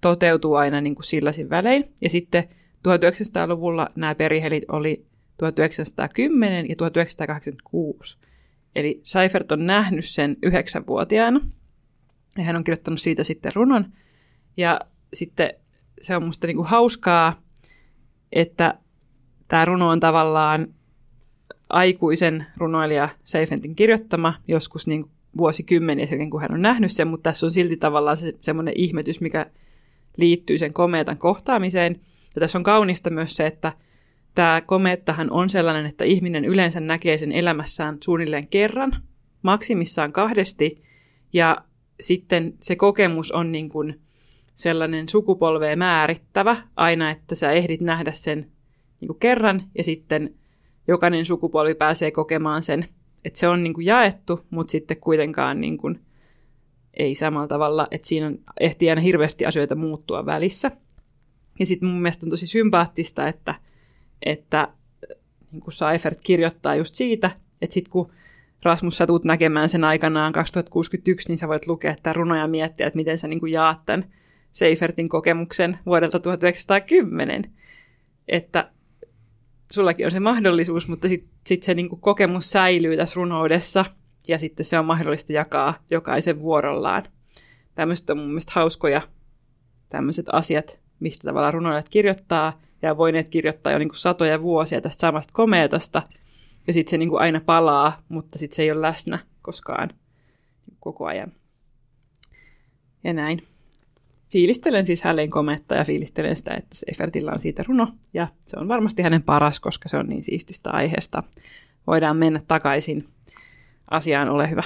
toteutuu 0.00 0.54
aina 0.54 0.80
niin 0.80 0.94
kuin 0.94 1.04
silläsin 1.04 1.50
välein. 1.50 1.92
Ja 2.02 2.10
sitten 2.10 2.44
1900-luvulla 2.88 3.90
nämä 3.94 4.14
perihelit 4.14 4.64
oli 4.68 5.06
1910 5.38 6.68
ja 6.68 6.76
1986. 6.76 8.18
Eli 8.76 9.00
Seifert 9.02 9.52
on 9.52 9.66
nähnyt 9.66 10.04
sen 10.04 10.36
yhdeksänvuotiaana 10.42 11.40
ja 12.38 12.44
hän 12.44 12.56
on 12.56 12.64
kirjoittanut 12.64 13.00
siitä 13.00 13.24
sitten 13.24 13.54
runon. 13.54 13.92
Ja 14.56 14.80
sitten 15.14 15.50
se 16.00 16.16
on 16.16 16.24
musta 16.24 16.46
niinku 16.46 16.62
hauskaa, 16.62 17.42
että 18.32 18.74
tämä 19.48 19.64
runo 19.64 19.88
on 19.88 20.00
tavallaan 20.00 20.74
aikuisen 21.68 22.46
runoilija 22.56 23.08
Seifentin 23.24 23.76
kirjoittama 23.76 24.34
joskus 24.48 24.86
niin 24.86 25.10
vuosikymmeniä 25.36 26.06
sen, 26.06 26.30
kun 26.30 26.40
hän 26.40 26.52
on 26.52 26.62
nähnyt 26.62 26.92
sen, 26.92 27.08
mutta 27.08 27.30
tässä 27.30 27.46
on 27.46 27.50
silti 27.50 27.76
tavallaan 27.76 28.16
se, 28.16 28.32
semmoinen 28.40 28.74
ihmetys, 28.76 29.20
mikä 29.20 29.46
liittyy 30.16 30.58
sen 30.58 30.72
komeetan 30.72 31.18
kohtaamiseen. 31.18 32.00
Ja 32.34 32.40
tässä 32.40 32.58
on 32.58 32.64
kaunista 32.64 33.10
myös 33.10 33.36
se, 33.36 33.46
että 33.46 33.72
tämä 34.36 34.60
komeettahan 34.60 35.30
on 35.30 35.48
sellainen, 35.48 35.86
että 35.86 36.04
ihminen 36.04 36.44
yleensä 36.44 36.80
näkee 36.80 37.18
sen 37.18 37.32
elämässään 37.32 37.98
suunnilleen 38.04 38.48
kerran, 38.48 39.02
maksimissaan 39.42 40.12
kahdesti, 40.12 40.82
ja 41.32 41.56
sitten 42.00 42.54
se 42.60 42.76
kokemus 42.76 43.32
on 43.32 43.52
niin 43.52 43.68
kuin 43.68 44.00
sellainen 44.54 45.08
sukupolveen 45.08 45.78
määrittävä 45.78 46.56
aina, 46.76 47.10
että 47.10 47.34
sä 47.34 47.52
ehdit 47.52 47.80
nähdä 47.80 48.12
sen 48.12 48.50
niin 49.00 49.06
kuin 49.06 49.18
kerran, 49.18 49.62
ja 49.78 49.84
sitten 49.84 50.34
jokainen 50.88 51.24
sukupolvi 51.24 51.74
pääsee 51.74 52.10
kokemaan 52.10 52.62
sen. 52.62 52.88
Että 53.24 53.38
se 53.38 53.48
on 53.48 53.62
niin 53.62 53.74
kuin 53.74 53.86
jaettu, 53.86 54.46
mutta 54.50 54.70
sitten 54.70 54.96
kuitenkaan 54.96 55.60
niin 55.60 55.78
kuin 55.78 56.00
ei 56.94 57.14
samalla 57.14 57.48
tavalla, 57.48 57.88
että 57.90 58.08
siinä 58.08 58.26
on, 58.26 58.38
ehtii 58.60 58.90
aina 58.90 59.02
hirveästi 59.02 59.46
asioita 59.46 59.74
muuttua 59.74 60.26
välissä. 60.26 60.70
Ja 61.58 61.66
sitten 61.66 61.88
mun 61.88 62.02
mielestä 62.02 62.26
on 62.26 62.30
tosi 62.30 62.46
sympaattista, 62.46 63.28
että 63.28 63.54
että 64.22 64.68
niin 65.52 65.60
kuin 65.60 65.74
Seifert 65.74 66.18
kirjoittaa 66.24 66.74
just 66.74 66.94
siitä, 66.94 67.30
että 67.62 67.74
sitten 67.74 67.92
kun 67.92 68.10
Rasmus 68.62 68.96
sä 68.96 69.06
tulet 69.06 69.24
näkemään 69.24 69.68
sen 69.68 69.84
aikanaan 69.84 70.32
2061, 70.32 71.28
niin 71.28 71.38
sä 71.38 71.48
voit 71.48 71.66
lukea 71.66 71.92
että 71.92 72.12
runoja 72.12 72.40
ja 72.40 72.46
miettiä, 72.48 72.86
että 72.86 72.96
miten 72.96 73.18
sä 73.18 73.28
niin 73.28 73.40
kuin 73.40 73.52
jaat 73.52 73.78
tämän 73.86 74.04
Seifertin 74.52 75.08
kokemuksen 75.08 75.78
vuodelta 75.86 76.20
1910. 76.20 77.50
Että 78.28 78.70
sullakin 79.72 80.06
on 80.06 80.10
se 80.10 80.20
mahdollisuus, 80.20 80.88
mutta 80.88 81.08
sitten 81.08 81.30
sit 81.46 81.62
se 81.62 81.74
niin 81.74 81.88
kuin 81.88 82.00
kokemus 82.00 82.50
säilyy 82.50 82.96
tässä 82.96 83.16
runoudessa 83.16 83.84
ja 84.28 84.38
sitten 84.38 84.64
se 84.64 84.78
on 84.78 84.84
mahdollista 84.84 85.32
jakaa 85.32 85.74
jokaisen 85.90 86.40
vuorollaan. 86.40 87.02
Tämmöiset 87.74 88.10
on 88.10 88.18
mun 88.18 88.26
mielestä 88.26 88.52
hauskoja 88.54 89.02
tämmöiset 89.88 90.26
asiat, 90.32 90.80
mistä 91.00 91.28
tavallaan 91.28 91.54
runoilijat 91.54 91.88
kirjoittaa 91.88 92.60
ja 92.82 92.96
voineet 92.96 93.28
kirjoittaa 93.28 93.72
jo 93.72 93.78
niin 93.78 93.88
kuin 93.88 93.98
satoja 93.98 94.42
vuosia 94.42 94.80
tästä 94.80 95.00
samasta 95.00 95.32
komeetasta. 95.32 96.02
Ja 96.66 96.72
sitten 96.72 96.90
se 96.90 96.98
niin 96.98 97.08
kuin 97.08 97.20
aina 97.20 97.40
palaa, 97.40 98.02
mutta 98.08 98.38
sitten 98.38 98.56
se 98.56 98.62
ei 98.62 98.72
ole 98.72 98.82
läsnä 98.82 99.18
koskaan 99.42 99.90
koko 100.80 101.06
ajan. 101.06 101.32
Ja 103.04 103.12
näin. 103.12 103.46
Fiilistelen 104.28 104.86
siis 104.86 105.02
hälleen 105.02 105.30
kometta 105.30 105.74
ja 105.74 105.84
fiilistelen 105.84 106.36
sitä, 106.36 106.54
että 106.54 106.74
Seifertillä 106.74 107.32
on 107.32 107.38
siitä 107.38 107.62
runo. 107.62 107.88
Ja 108.14 108.28
se 108.44 108.56
on 108.58 108.68
varmasti 108.68 109.02
hänen 109.02 109.22
paras, 109.22 109.60
koska 109.60 109.88
se 109.88 109.96
on 109.96 110.06
niin 110.06 110.22
siististä 110.22 110.70
aiheesta. 110.70 111.22
Voidaan 111.86 112.16
mennä 112.16 112.42
takaisin 112.48 113.08
asiaan, 113.90 114.28
ole 114.28 114.50
hyvä. 114.50 114.62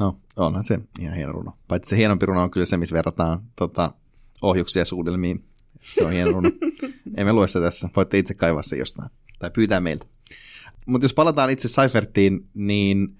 No, 0.00 0.16
onhan 0.36 0.64
se 0.64 0.78
ihan 1.00 1.16
hieno 1.16 1.32
runo. 1.32 1.52
Paitsi 1.68 1.90
se 1.90 1.96
hienompi 1.96 2.26
runo 2.26 2.42
on 2.42 2.50
kyllä 2.50 2.66
se, 2.66 2.76
missä 2.76 2.94
verrataan 2.94 3.42
tota, 3.56 3.92
ohjuksia 4.42 4.84
suudelmiin 4.84 5.44
se 5.84 6.04
on 6.04 6.12
hieno 6.12 6.30
runo. 6.30 6.50
Emme 7.16 7.32
lue 7.32 7.48
sitä 7.48 7.60
tässä. 7.60 7.88
Voitte 7.96 8.18
itse 8.18 8.34
kaivaa 8.34 8.62
se 8.62 8.76
jostain. 8.76 9.10
Tai 9.38 9.50
pyytää 9.50 9.80
meiltä. 9.80 10.06
Mutta 10.86 11.04
jos 11.04 11.14
palataan 11.14 11.50
itse 11.50 11.68
Seifertiin, 11.68 12.44
niin 12.54 13.16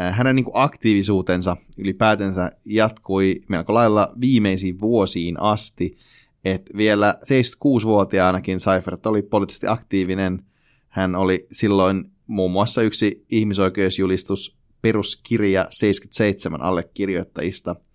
äh, 0.00 0.16
hänen 0.16 0.36
niin 0.36 0.46
aktiivisuutensa 0.52 1.56
ylipäätänsä 1.78 2.52
jatkui 2.64 3.40
melko 3.48 3.74
lailla 3.74 4.12
viimeisiin 4.20 4.80
vuosiin 4.80 5.40
asti. 5.40 5.98
Et 6.44 6.70
vielä 6.76 7.14
76-vuotiaanakin 7.24 8.60
Seifert 8.60 9.06
oli 9.06 9.22
poliittisesti 9.22 9.66
aktiivinen. 9.66 10.42
Hän 10.88 11.14
oli 11.14 11.46
silloin 11.52 12.10
muun 12.26 12.50
muassa 12.50 12.82
yksi 12.82 13.24
ihmisoikeusjulistus 13.30 14.56
peruskirja 14.82 15.66
77 15.70 16.62
allekirjoittajista– 16.62 17.76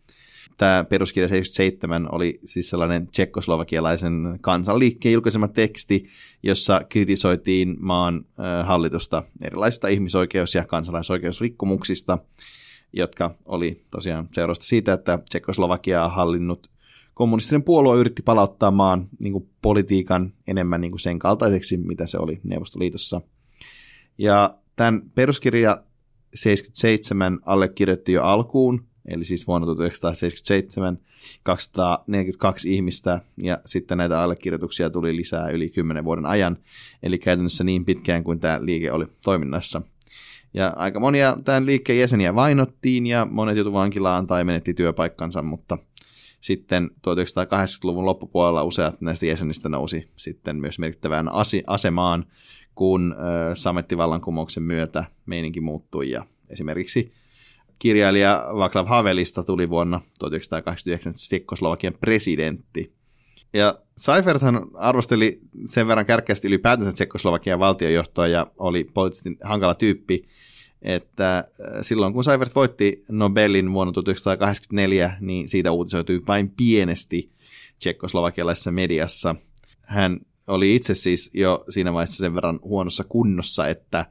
tämä 0.57 0.85
peruskirja 0.89 1.29
77 1.29 2.07
oli 2.11 2.39
siis 2.43 2.69
sellainen 2.69 3.07
tsekkoslovakialaisen 3.07 4.37
kansanliikkeen 4.41 5.13
julkaisema 5.13 5.47
teksti, 5.47 6.09
jossa 6.43 6.81
kritisoitiin 6.89 7.77
maan 7.79 8.25
hallitusta 8.63 9.23
erilaisista 9.41 9.87
ihmisoikeus- 9.87 10.55
ja 10.55 10.65
kansalaisoikeusrikkomuksista, 10.65 12.17
jotka 12.93 13.35
oli 13.45 13.83
tosiaan 13.91 14.29
seurausta 14.31 14.65
siitä, 14.65 14.93
että 14.93 15.19
Tsekkoslovakiaa 15.29 16.09
hallinnut 16.09 16.69
kommunistinen 17.13 17.63
puolue 17.63 17.99
yritti 17.99 18.21
palauttaa 18.21 18.71
maan 18.71 19.07
niin 19.19 19.33
kuin 19.33 19.49
politiikan 19.61 20.33
enemmän 20.47 20.81
niin 20.81 20.91
kuin 20.91 20.99
sen 20.99 21.19
kaltaiseksi, 21.19 21.77
mitä 21.77 22.07
se 22.07 22.17
oli 22.17 22.39
Neuvostoliitossa. 22.43 23.21
Ja 24.17 24.57
tämän 24.75 25.01
peruskirja 25.15 25.83
77 26.35 27.39
allekirjoitti 27.45 28.11
jo 28.11 28.23
alkuun 28.23 28.85
eli 29.05 29.25
siis 29.25 29.47
vuonna 29.47 29.65
1977 29.65 30.99
242 31.43 32.73
ihmistä, 32.73 33.21
ja 33.37 33.59
sitten 33.65 33.97
näitä 33.97 34.21
allekirjoituksia 34.21 34.89
tuli 34.89 35.15
lisää 35.15 35.49
yli 35.49 35.69
10 35.69 36.03
vuoden 36.03 36.25
ajan, 36.25 36.57
eli 37.03 37.19
käytännössä 37.19 37.63
niin 37.63 37.85
pitkään 37.85 38.23
kuin 38.23 38.39
tämä 38.39 38.65
liike 38.65 38.91
oli 38.91 39.05
toiminnassa. 39.23 39.81
Ja 40.53 40.73
aika 40.75 40.99
monia 40.99 41.37
tämän 41.43 41.65
liikkeen 41.65 41.99
jäseniä 41.99 42.35
vainottiin, 42.35 43.07
ja 43.07 43.27
monet 43.31 43.55
joutuivat 43.55 43.79
vankilaan 43.79 44.27
tai 44.27 44.43
menetti 44.43 44.73
työpaikkansa, 44.73 45.41
mutta 45.41 45.77
sitten 46.41 46.89
1980-luvun 46.93 48.05
loppupuolella 48.05 48.63
useat 48.63 49.01
näistä 49.01 49.25
jäsenistä 49.25 49.69
nousi 49.69 50.09
sitten 50.15 50.55
myös 50.55 50.79
merkittävään 50.79 51.29
asemaan, 51.67 52.25
kun 52.75 53.15
samettivallankumouksen 53.53 54.63
myötä 54.63 55.03
meininki 55.25 55.61
muuttui, 55.61 56.09
ja 56.09 56.25
esimerkiksi 56.49 57.13
kirjailija 57.83 58.45
Václav 58.53 58.87
Havelista 58.87 59.43
tuli 59.43 59.69
vuonna 59.69 60.01
1989 60.19 61.13
Tsekkoslovakian 61.13 61.93
presidentti. 61.99 62.93
Ja 63.53 63.79
Seiferthan 63.97 64.67
arvosteli 64.73 65.39
sen 65.65 65.87
verran 65.87 66.05
kärkeästi 66.05 66.47
ylipäätänsä 66.47 66.93
Tsekkoslovakian 66.93 67.59
valtiojohtoa 67.59 68.27
ja 68.27 68.47
oli 68.57 68.83
poliittisesti 68.83 69.37
hankala 69.43 69.75
tyyppi, 69.75 70.27
että 70.81 71.37
äh, 71.37 71.45
silloin 71.81 72.13
kun 72.13 72.23
Seifert 72.23 72.55
voitti 72.55 73.03
Nobelin 73.09 73.73
vuonna 73.73 73.93
1984, 73.93 75.17
niin 75.19 75.49
siitä 75.49 75.71
uutisoitui 75.71 76.21
vain 76.27 76.49
pienesti 76.49 77.31
tsekkoslovakialaisessa 77.79 78.71
mediassa. 78.71 79.35
Hän 79.81 80.19
oli 80.47 80.75
itse 80.75 80.95
siis 80.95 81.31
jo 81.33 81.65
siinä 81.69 81.93
vaiheessa 81.93 82.17
sen 82.17 82.35
verran 82.35 82.59
huonossa 82.63 83.03
kunnossa, 83.03 83.67
että 83.67 84.05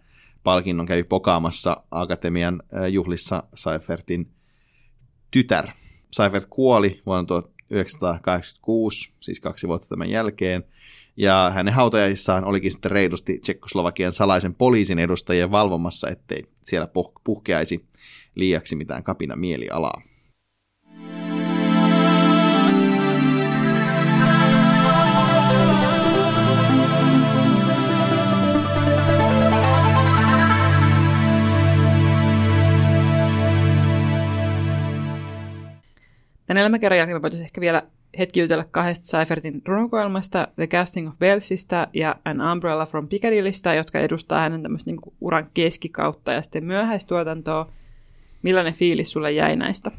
palkinnon 0.44 0.86
kävi 0.86 1.02
pokaamassa 1.02 1.82
Akatemian 1.90 2.62
juhlissa 2.90 3.42
Seifertin 3.54 4.30
tytär. 5.30 5.68
Seifert 6.10 6.46
kuoli 6.50 7.02
vuonna 7.06 7.24
1986, 7.24 9.12
siis 9.20 9.40
kaksi 9.40 9.68
vuotta 9.68 9.88
tämän 9.88 10.10
jälkeen, 10.10 10.64
ja 11.16 11.50
hänen 11.54 11.74
hautajaisissaan 11.74 12.44
olikin 12.44 12.72
sitten 12.72 12.90
reilusti 12.90 13.38
Tsekkoslovakian 13.38 14.12
salaisen 14.12 14.54
poliisin 14.54 14.98
edustajien 14.98 15.50
valvomassa, 15.50 16.08
ettei 16.08 16.42
siellä 16.62 16.88
puhkeaisi 17.24 17.84
liiaksi 18.34 18.76
mitään 18.76 19.02
kapina 19.02 19.36
mielialaa. 19.36 20.02
Tämän 36.46 36.60
elämäkerran 36.60 36.98
jälkeen 36.98 37.16
me 37.16 37.22
voitaisiin 37.22 37.44
ehkä 37.44 37.60
vielä 37.60 37.82
hetki 38.18 38.40
jutella 38.40 38.64
kahdesta 38.64 39.06
Seifertin 39.06 39.62
runokoelmasta, 39.66 40.48
The 40.56 40.66
Casting 40.66 41.08
of 41.08 41.18
Bellsista 41.18 41.86
ja 41.94 42.16
An 42.24 42.40
Umbrella 42.52 42.86
from 42.86 43.08
Piccadillystä, 43.08 43.74
jotka 43.74 43.98
edustaa 43.98 44.40
hänen 44.40 44.62
tämmöistä 44.62 44.90
niin 44.90 45.00
uran 45.20 45.50
keskikautta 45.54 46.32
ja 46.32 46.42
sitten 46.42 46.64
myöhäistuotantoa. 46.64 47.72
Millainen 48.42 48.74
fiilis 48.74 49.12
sulle 49.12 49.32
jäi 49.32 49.56
näistä? 49.56 49.90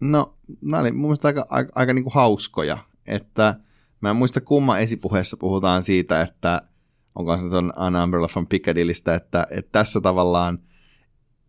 No, 0.00 0.34
nämä 0.62 0.80
oli 0.80 0.92
mun 0.92 1.02
mielestä 1.02 1.28
aika, 1.28 1.46
aika, 1.50 1.72
aika 1.74 1.92
niin 1.92 2.04
kuin 2.04 2.14
hauskoja, 2.14 2.78
että 3.06 3.54
mä 4.00 4.10
en 4.10 4.16
muista 4.16 4.40
kumman 4.40 4.80
esipuheessa 4.80 5.36
puhutaan 5.36 5.82
siitä, 5.82 6.20
että 6.20 6.62
onko 7.14 7.36
se 7.36 7.48
tuon 7.48 7.72
An 7.76 7.96
Umbrella 7.96 8.28
from 8.28 8.46
Piccadillystä, 8.46 9.14
että, 9.14 9.46
että 9.50 9.72
tässä 9.72 10.00
tavallaan– 10.00 10.58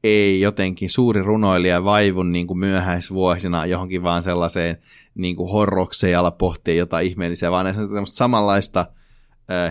ei 0.03 0.41
jotenkin 0.41 0.89
suuri 0.89 1.21
runoilija 1.21 1.83
vaivun 1.83 2.31
niin 2.31 2.47
kuin 2.47 2.59
myöhäisvuosina 2.59 3.65
johonkin 3.65 4.03
vaan 4.03 4.23
sellaiseen 4.23 4.77
niin 5.15 5.35
kuin 5.35 5.51
horrokseen 5.51 6.11
ja 6.11 6.31
pohtia 6.31 6.73
jotain 6.73 7.07
ihmeellisiä, 7.07 7.51
vaan 7.51 7.65
ne 7.65 7.99
on 7.99 8.07
samanlaista 8.07 8.85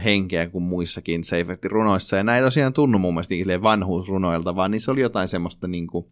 henkeä 0.05 0.47
kuin 0.47 0.65
muissakin 0.65 1.25
Seifertin 1.25 1.71
runoissa. 1.71 2.17
Ja 2.17 2.23
näin 2.23 2.45
tosiaan 2.45 2.73
tunnu 2.73 2.99
mun 2.99 3.15
mielestä 3.15 3.35
niin 3.35 3.63
vanhuusrunoilta, 3.63 4.57
vaan 4.57 4.71
niissä 4.71 4.93
oli 4.93 5.01
jotain 5.01 5.29
semmoista 5.29 5.67
niin 5.69 5.87
kuin 5.87 6.07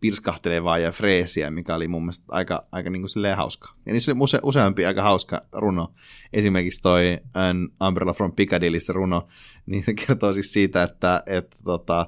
pirskahtelevaa 0.00 0.78
ja 0.78 0.92
freesiä, 0.92 1.50
mikä 1.50 1.74
oli 1.74 1.88
mun 1.88 2.02
mielestä 2.02 2.26
aika, 2.28 2.66
aika 2.72 2.90
niin 2.90 3.02
kuin 3.02 3.36
hauska. 3.36 3.74
Ja 3.86 3.92
niissä 3.92 4.12
oli 4.12 4.20
use, 4.20 4.38
useampi 4.42 4.86
aika 4.86 5.02
hauska 5.02 5.42
runo. 5.52 5.92
Esimerkiksi 6.32 6.82
toi 6.82 7.18
An 7.34 7.68
Umbrella 7.88 8.12
from 8.12 8.32
Piccadilly's 8.32 8.94
runo, 8.94 9.26
niin 9.66 9.82
se 9.82 9.94
kertoo 9.94 10.32
siis 10.32 10.52
siitä, 10.52 10.82
että, 10.82 11.22
että 11.26 11.56
tota, 11.64 12.06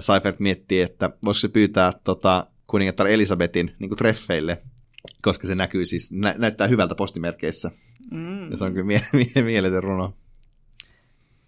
Seifert 0.00 0.40
miettii, 0.40 0.80
että 0.80 1.10
voisiko 1.24 1.40
se 1.40 1.48
pyytää 1.48 1.92
tota, 2.04 2.46
kuningatar 2.66 3.06
Elisabetin 3.06 3.74
niin 3.78 3.96
treffeille, 3.96 4.62
koska 5.22 5.46
se 5.46 5.54
näkyy 5.54 5.86
siis, 5.86 6.12
nä- 6.12 6.34
näyttää 6.38 6.66
hyvältä 6.66 6.94
postimerkeissä. 6.94 7.70
Mm. 8.10 8.50
Ja 8.50 8.56
se 8.56 8.64
on 8.64 8.72
kyllä 8.72 8.86
mie- 8.86 9.06
mie- 9.34 9.44
mieletön 9.44 9.82
runo. 9.82 10.14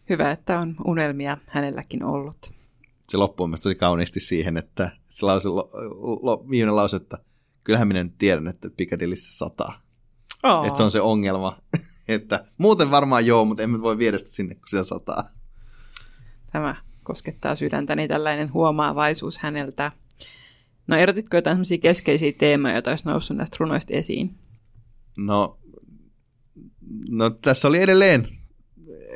Hyvä, 0.09 0.33
että 0.33 0.59
on 0.59 0.77
unelmia 0.85 1.39
hänelläkin 1.47 2.05
ollut. 2.05 2.55
Se 3.09 3.17
loppuu 3.17 3.47
myös 3.47 3.61
tosi 3.61 3.75
kauniisti 3.75 4.21
siihen, 4.21 4.57
että 4.57 4.91
se 5.09 5.27
lause, 5.27 5.49
lo, 5.49 5.71
lo, 6.23 6.47
viimeinen 6.51 6.77
lause, 6.77 6.97
että 6.97 7.19
kyllähän 7.65 7.89
minä 7.89 8.05
nyt 8.05 8.19
tiedän, 8.19 8.49
että 8.49 8.71
Piccadillyssä 8.77 9.39
sataa. 9.39 9.81
Oh. 10.43 10.67
Että 10.67 10.77
se 10.77 10.83
on 10.83 10.91
se 10.91 11.01
ongelma. 11.01 11.59
että 12.09 12.45
muuten 12.59 12.91
varmaan 12.91 13.27
joo, 13.27 13.45
mutta 13.45 13.63
emme 13.63 13.81
voi 13.81 13.99
viedä 13.99 14.19
sitä 14.19 14.31
sinne, 14.31 14.55
kun 14.55 14.69
siellä 14.69 14.85
sataa. 14.85 15.25
Tämä 16.53 16.77
koskettaa 17.07 17.57
sydäntäni 17.57 18.09
tällainen 18.09 18.53
huomaavaisuus 18.53 19.39
häneltä. 19.39 19.93
No 20.87 20.97
erotitko 20.97 21.37
jotain 21.37 21.57
sellaisia 21.57 21.79
keskeisiä 21.79 22.33
teemoja, 22.39 22.75
joita 22.75 22.91
olisi 22.91 23.09
noussut 23.09 23.37
näistä 23.37 23.57
runoista 23.61 23.95
esiin? 23.95 24.35
No, 25.17 25.59
no 27.09 27.31
tässä 27.31 27.69
oli 27.69 27.83
edelleen 27.83 28.29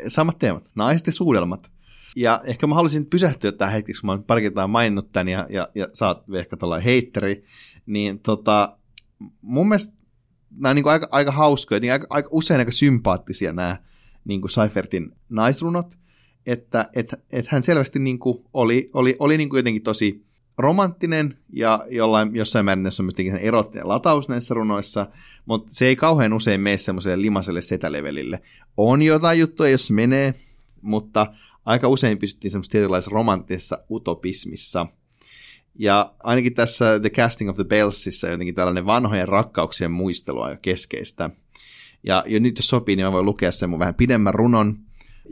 samat 0.09 0.39
teemat, 0.39 0.65
naiset 0.75 1.07
ja 1.07 1.13
suudelmat. 1.13 1.71
Ja 2.17 2.41
ehkä 2.45 2.67
mä 2.67 2.75
haluaisin 2.75 3.07
pysähtyä 3.07 3.53
tähän 3.53 3.75
hetkeksi, 3.75 4.01
kun 4.01 4.11
mä 4.11 4.23
pari 4.27 4.43
kertaa 4.43 4.69
maininnut 4.69 5.13
tämän 5.13 5.29
ja, 5.29 5.47
ja, 5.51 5.69
ja 5.75 5.89
sä 5.93 6.09
oot 6.09 6.25
ehkä 6.35 6.57
tällainen 6.57 6.85
heitteri, 6.85 7.45
niin 7.87 8.19
tota, 8.19 8.77
mun 9.43 9.69
mielestä 9.69 9.95
nämä 10.51 10.71
on 10.71 10.77
niin 10.77 10.89
aika, 10.89 11.09
aika 11.11 11.33
hauskoja, 11.33 11.81
niin 11.81 11.93
aika, 11.93 12.07
aika 12.11 12.29
usein 12.33 12.61
aika 12.61 12.73
sympaattisia 12.73 13.53
nämä 13.53 13.77
niin 14.25 14.41
kuin 14.41 14.51
Seifertin 14.51 15.13
naisrunot 15.29 16.00
että 16.47 16.89
et, 16.95 17.15
et 17.31 17.47
hän 17.49 17.63
selvästi 17.63 17.99
niin 17.99 18.19
kuin 18.19 18.45
oli, 18.53 18.91
oli, 18.95 19.17
oli 19.19 19.37
niin 19.37 19.49
kuin 19.49 19.59
jotenkin 19.59 19.83
tosi 19.83 20.25
romanttinen 20.59 21.39
ja 21.53 21.87
jollain, 21.91 22.37
jossain 22.37 22.65
määrin 22.65 22.87
on 23.01 23.05
myös 23.05 23.41
erottinen 23.41 23.89
lataus 23.89 24.29
näissä 24.29 24.55
runoissa, 24.55 25.07
mutta 25.47 25.75
se 25.75 25.87
ei 25.87 25.97
kauhean 25.97 26.33
usein 26.33 26.61
mene 26.61 26.77
semmoiselle 26.77 27.23
limaselle 27.23 27.61
setälevelille. 27.61 28.43
On 28.77 29.03
jotain 29.03 29.39
juttuja, 29.39 29.71
jos 29.71 29.91
menee, 29.91 30.35
mutta 30.83 31.27
aika 31.65 31.89
usein 31.89 32.19
pysyttiin 32.19 32.51
semmoisessa 32.51 32.73
tietynlaisessa 32.73 33.15
romanttisessa 33.15 33.79
utopismissa. 33.91 34.87
Ja 35.75 36.13
ainakin 36.23 36.55
tässä 36.55 37.01
The 37.01 37.11
Casting 37.11 37.51
of 37.51 37.57
the 37.57 37.65
Bellsissa 37.65 38.29
jotenkin 38.29 38.55
tällainen 38.55 38.87
vanhojen 38.87 39.29
rakkauksien 39.29 39.91
muistelu 39.91 40.41
on 40.41 40.51
jo 40.51 40.57
keskeistä. 40.63 41.31
Ja, 42.03 42.25
ja 42.27 42.41
nyt 42.41 42.59
jos 42.59 42.69
sopii, 42.69 42.97
niin 42.97 43.07
mä 43.07 43.13
voin 43.13 43.27
lukea 43.27 43.53
sen 43.53 43.71
mun 43.71 43.79
vähän 43.79 43.95
pidemmän 43.95 44.35
runon, 44.35 44.79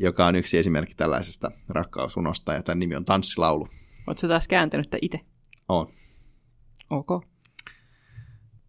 joka 0.01 0.27
on 0.27 0.37
yksi 0.37 0.59
esimerkki 0.59 0.95
tällaisesta 0.95 1.51
rakkausunosta, 1.69 2.53
ja 2.53 2.63
tämän 2.63 2.79
nimi 2.79 2.97
on 2.97 3.05
Tanssilaulu. 3.05 3.69
Oletko 4.07 4.29
taas 4.29 4.49
kääntänyt 4.49 4.87
sitä 4.87 4.99
itse? 5.03 5.21
On. 5.69 5.93
Ok. 6.91 7.09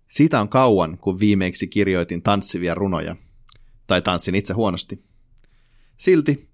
Siitä 0.08 0.42
on 0.42 0.50
kauan, 0.50 0.98
kun 0.98 1.20
viimeiksi 1.20 1.68
kirjoitin 1.68 2.22
tanssivia 2.22 2.76
runoja, 2.76 3.16
tai 3.88 4.02
tanssin 4.02 4.36
itse 4.36 4.54
huonosti. 4.54 5.04
Silti 5.98 6.50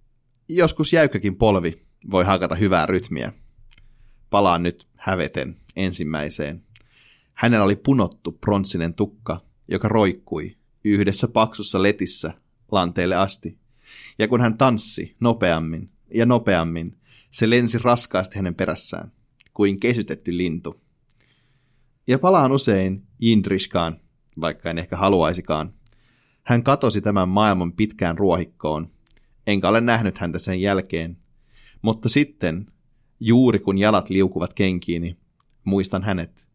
joskus 0.47 0.93
jäykkäkin 0.93 1.35
polvi 1.35 1.85
voi 2.11 2.25
hakata 2.25 2.55
hyvää 2.55 2.85
rytmiä. 2.85 3.33
Palaan 4.29 4.63
nyt 4.63 4.87
häveten 4.95 5.57
ensimmäiseen. 5.75 6.63
Hänellä 7.33 7.65
oli 7.65 7.75
punottu 7.75 8.31
pronssinen 8.31 8.93
tukka, 8.93 9.41
joka 9.67 9.87
roikkui 9.87 10.57
yhdessä 10.83 11.27
paksussa 11.27 11.83
letissä 11.83 12.33
lanteelle 12.71 13.15
asti. 13.15 13.57
Ja 14.19 14.27
kun 14.27 14.41
hän 14.41 14.57
tanssi 14.57 15.15
nopeammin 15.19 15.89
ja 16.13 16.25
nopeammin, 16.25 16.97
se 17.31 17.49
lensi 17.49 17.77
raskaasti 17.77 18.35
hänen 18.35 18.55
perässään, 18.55 19.11
kuin 19.53 19.79
kesytetty 19.79 20.37
lintu. 20.37 20.81
Ja 22.07 22.19
palaan 22.19 22.51
usein 22.51 23.03
Jindriskaan, 23.19 23.99
vaikka 24.41 24.69
en 24.69 24.77
ehkä 24.77 24.97
haluaisikaan. 24.97 25.73
Hän 26.43 26.63
katosi 26.63 27.01
tämän 27.01 27.29
maailman 27.29 27.73
pitkään 27.73 28.17
ruohikkoon, 28.17 28.91
enkä 29.47 29.69
ole 29.69 29.81
nähnyt 29.81 30.17
häntä 30.17 30.39
sen 30.39 30.61
jälkeen. 30.61 31.17
Mutta 31.81 32.09
sitten, 32.09 32.65
juuri 33.19 33.59
kun 33.59 33.77
jalat 33.77 34.09
liukuvat 34.09 34.53
kenkiini, 34.53 35.17
muistan 35.63 36.03
hänet. 36.03 36.47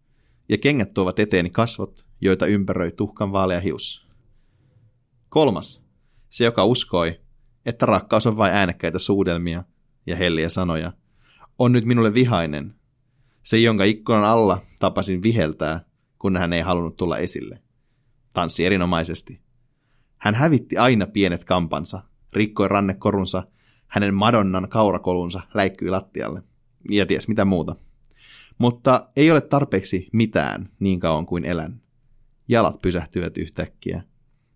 Ja 0.48 0.58
kengät 0.58 0.94
tuovat 0.94 1.18
eteeni 1.18 1.50
kasvot, 1.50 2.06
joita 2.20 2.46
ympäröi 2.46 2.92
tuhkan 2.92 3.32
vaalea 3.32 3.60
hius. 3.60 4.06
Kolmas, 5.28 5.84
se 6.30 6.44
joka 6.44 6.64
uskoi, 6.64 7.20
että 7.66 7.86
rakkaus 7.86 8.26
on 8.26 8.36
vain 8.36 8.54
äänekkäitä 8.54 8.98
suudelmia 8.98 9.64
ja 10.06 10.16
helliä 10.16 10.48
sanoja, 10.48 10.92
on 11.58 11.72
nyt 11.72 11.84
minulle 11.84 12.14
vihainen. 12.14 12.74
Se, 13.42 13.58
jonka 13.58 13.84
ikkunan 13.84 14.24
alla 14.24 14.62
tapasin 14.78 15.22
viheltää, 15.22 15.84
kun 16.18 16.36
hän 16.36 16.52
ei 16.52 16.60
halunnut 16.60 16.96
tulla 16.96 17.18
esille. 17.18 17.62
Tanssi 18.32 18.66
erinomaisesti. 18.66 19.40
Hän 20.16 20.34
hävitti 20.34 20.76
aina 20.76 21.06
pienet 21.06 21.44
kampansa, 21.44 22.02
rikkoi 22.32 22.68
rannekorunsa, 22.68 23.42
hänen 23.86 24.14
Madonnan 24.14 24.68
kaurakolunsa 24.68 25.40
läikkyi 25.54 25.90
lattialle. 25.90 26.42
Ja 26.90 27.06
ties 27.06 27.28
mitä 27.28 27.44
muuta. 27.44 27.76
Mutta 28.58 29.08
ei 29.16 29.30
ole 29.30 29.40
tarpeeksi 29.40 30.08
mitään 30.12 30.68
niin 30.80 31.00
kauan 31.00 31.26
kuin 31.26 31.44
elän. 31.44 31.80
Jalat 32.48 32.82
pysähtyvät 32.82 33.38
yhtäkkiä. 33.38 34.02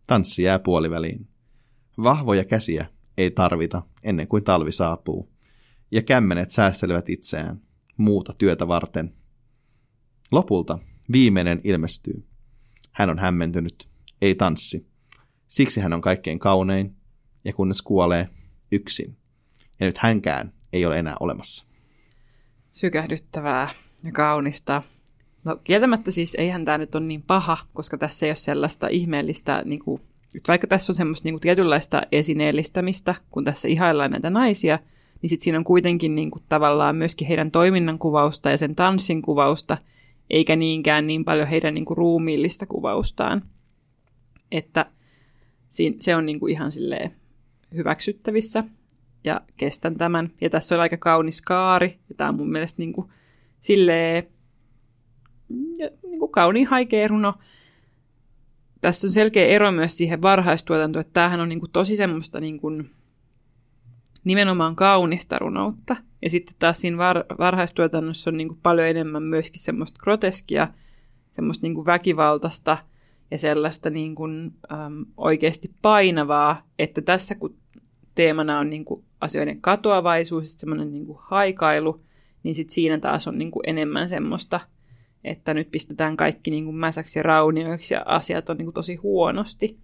Tanssi 0.07 0.43
jää 0.43 0.59
puoliväliin. 0.59 1.29
Vahvoja 2.03 2.45
käsiä 2.45 2.87
ei 3.19 3.31
tarvita 3.31 3.83
ennen 4.03 4.29
kuin 4.29 4.45
talvi 4.45 4.73
saapuu. 4.73 5.33
Ja 5.91 6.03
kämmenet 6.03 6.51
säästelevät 6.51 7.09
itseään 7.09 7.61
muuta 7.97 8.33
työtä 8.39 8.69
varten. 8.69 9.15
Lopulta 10.31 10.79
viimeinen 11.13 11.61
ilmestyy. 11.65 12.27
Hän 12.93 13.11
on 13.11 13.19
hämmentynyt, 13.19 13.89
ei 14.23 14.35
tanssi. 14.35 14.87
Siksi 15.47 15.81
hän 15.81 15.93
on 15.93 16.01
kaikkein 16.01 16.39
kaunein, 16.39 16.97
ja 17.45 17.53
kunnes 17.53 17.83
kuolee 17.83 18.29
yksin. 18.73 19.17
Ja 19.81 19.87
nyt 19.87 19.99
hänkään 19.99 20.53
ei 20.73 20.87
ole 20.87 20.99
enää 20.99 21.17
olemassa. 21.21 21.67
Sykähdyttävää 22.71 23.69
ja 24.05 24.13
kaunista. 24.13 24.83
No 25.45 25.57
kieltämättä 25.65 26.11
siis 26.11 26.35
eihän 26.35 26.65
tämä 26.65 26.79
nyt 26.79 26.95
ole 26.95 27.05
niin 27.05 27.23
paha, 27.23 27.59
koska 27.75 27.99
tässä 27.99 28.27
ei 28.27 28.31
ole 28.31 28.37
sellaista 28.37 28.89
ihmeellistä, 28.89 29.63
niin 29.65 29.85
kuin, 29.85 30.03
vaikka 30.49 30.67
tässä 30.67 30.93
on 30.93 30.95
semmoista 30.95 31.27
niin 31.27 31.35
kuin, 31.35 31.41
tietynlaista 31.41 32.03
esineellistämistä, 32.13 33.15
kun 33.31 33.45
tässä 33.45 33.69
ihaillaan 33.69 34.11
näitä 34.11 34.31
naisia, 34.31 34.79
niin 35.23 35.31
sitten 35.31 35.45
siinä 35.45 35.59
on 35.59 35.65
kuitenkin 35.65 36.15
niin 36.15 36.31
kuin, 36.31 36.43
tavallaan 36.49 36.97
myöskin 36.97 37.29
heidän 37.29 37.51
toiminnan 37.51 37.99
kuvausta 37.99 38.51
ja 38.51 38.57
sen 38.57 38.75
tanssin 38.75 39.23
kuvausta, 39.23 39.79
eikä 40.31 40.57
niinkään 40.57 41.07
niin 41.07 41.25
paljon 41.25 41.49
heidän 41.49 41.75
niin 41.75 41.85
kuin, 41.85 41.97
ruumiillista 41.97 42.67
kuvaustaan. 42.67 43.43
Että 44.53 44.87
siinä, 45.71 45.97
se 46.01 46.17
on 46.17 46.27
niin 46.27 46.41
kuin, 46.41 46.53
ihan 46.53 46.73
silleen 46.73 47.15
hyväksyttävissä 47.75 48.65
ja 49.25 49.41
kestän 49.57 49.95
tämän. 49.95 50.31
Ja 50.41 50.51
tässä 50.51 50.75
on 50.75 50.81
aika 50.81 50.97
kaunis 50.97 51.43
kaari, 51.43 51.99
ja 52.09 52.15
tämä 52.15 52.31
on 52.31 52.37
mun 52.37 52.53
mielestä 52.53 52.83
niin 52.83 52.93
kuin, 52.93 53.09
silleen 53.61 54.27
niin 56.03 56.19
kuin 56.19 56.33
kauniin 56.33 56.67
haikea 56.67 57.09
runo. 57.09 57.35
Tässä 58.85 59.07
on 59.07 59.13
selkeä 59.13 59.47
ero 59.47 59.73
myös 59.73 59.97
siihen 59.97 60.23
varhaistuotantoon, 60.23 61.01
että 61.01 61.13
tämähän 61.13 61.41
on 61.41 61.49
niin 61.49 61.61
kuin 61.61 61.73
tosi 61.73 61.97
semmoista 61.97 62.41
niin 62.41 62.61
kuin, 62.61 62.91
nimenomaan 64.25 64.77
kaunista 64.77 65.39
runoutta. 65.39 65.97
Ja 66.23 66.31
sitten 66.31 66.55
taas 66.59 66.81
siinä 66.81 66.97
var, 66.97 67.25
varhaistuotannossa 67.39 68.31
on 68.31 68.37
niin 68.37 68.49
kuin 68.49 68.59
paljon 68.63 68.89
enemmän 68.89 69.23
myöskin 69.23 69.61
semmoista 69.61 70.01
groteskia, 70.03 70.69
semmoista 71.37 71.67
niin 71.67 71.75
kuin 71.75 71.87
väkivaltaista 71.87 72.79
ja 73.31 73.39
sellaista 73.39 73.91
niin 73.91 74.15
kuin, 74.15 74.53
äm, 74.73 75.05
oikeasti 75.17 75.71
painavaa, 75.83 76.63
että 76.79 77.03
tässä 77.03 77.35
kun 77.35 77.57
teemana 78.15 78.59
on 78.59 78.71
niin 78.71 78.85
kuin 78.85 79.05
asioiden 79.21 79.61
katoavaisuus, 79.61 80.53
semmoinen 80.53 80.93
niin 80.93 81.07
kuin 81.07 81.19
haikailu, 81.23 82.01
niin 82.43 82.55
sitten 82.55 82.75
siinä 82.75 82.99
taas 82.99 83.29
on 83.29 83.39
niin 83.39 83.51
kuin 83.51 83.63
enemmän 83.67 84.09
semmoista, 84.09 84.61
että 85.25 85.55
nyt 85.55 85.71
pistetään 85.71 86.17
kaikki 86.17 86.51
niin 86.51 86.65
kuin 86.65 86.77
mäsäksi 86.77 87.19
ja 87.19 87.23
raunioiksi 87.23 87.95
ja 87.95 88.03
asiat 88.07 88.51
on 88.51 88.57
niin 88.57 88.67
kuin 88.67 88.75
tosi 88.75 88.97
huonosti. 88.97 89.79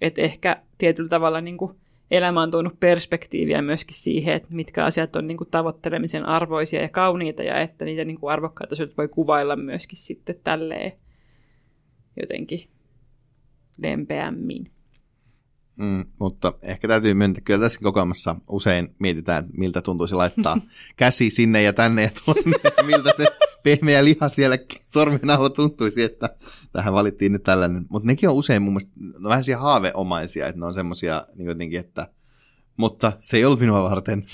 Että 0.00 0.22
ehkä 0.22 0.62
tietyllä 0.78 1.08
tavalla 1.08 1.40
niin 1.40 1.58
kuin 1.58 1.72
elämä 2.10 2.42
on 2.42 2.50
tuonut 2.50 2.80
perspektiiviä 2.80 3.62
myöskin 3.62 3.96
siihen, 3.96 4.34
että 4.34 4.48
mitkä 4.50 4.84
asiat 4.84 5.16
on 5.16 5.26
niin 5.26 5.36
kuin 5.36 5.50
tavoittelemisen 5.50 6.26
arvoisia 6.26 6.82
ja 6.82 6.88
kauniita 6.88 7.42
ja 7.42 7.60
että 7.60 7.84
niitä 7.84 8.04
niin 8.04 8.20
kuin 8.20 8.32
arvokkaita 8.32 8.72
asioita 8.72 8.94
voi 8.98 9.08
kuvailla 9.08 9.56
myöskin 9.56 9.98
sitten 9.98 10.36
tälleen 10.44 10.92
jotenkin 12.20 12.68
lempeämmin. 13.78 14.70
Mm, 15.76 16.04
mutta 16.18 16.52
ehkä 16.62 16.88
täytyy 16.88 17.14
myöntää, 17.14 17.42
kyllä 17.44 17.60
tässä 17.60 17.80
kokoelmassa 17.82 18.36
usein 18.48 18.94
mietitään, 18.98 19.46
miltä 19.52 19.82
tuntuisi 19.82 20.14
laittaa 20.14 20.58
käsi 20.96 21.30
sinne 21.30 21.62
ja 21.62 21.72
tänne 21.72 22.02
ja 22.02 22.10
tuonne, 22.24 22.42
miltä 22.86 23.12
se 23.16 23.26
pehmeä 23.62 24.04
liha 24.04 24.28
siellä 24.28 24.58
sormen 24.86 25.30
alla 25.30 25.50
tuntuisi, 25.50 26.02
että 26.02 26.36
tähän 26.72 26.94
valittiin 26.94 27.32
nyt 27.32 27.42
tällainen. 27.42 27.86
Mutta 27.88 28.06
nekin 28.06 28.28
on 28.28 28.34
usein 28.34 28.62
mun 28.62 28.72
mielestä 28.72 28.92
no 29.18 29.28
vähän 29.28 29.44
siellä 29.44 29.62
haaveomaisia, 29.62 30.46
että 30.46 30.60
ne 30.60 30.66
on 30.66 30.74
semmoisia 30.74 31.26
niin 31.34 31.48
jotenkin, 31.48 31.80
että 31.80 32.08
mutta 32.76 33.12
se 33.20 33.36
ei 33.36 33.44
ollut 33.44 33.60
minua 33.60 33.90
varten. 33.90 34.18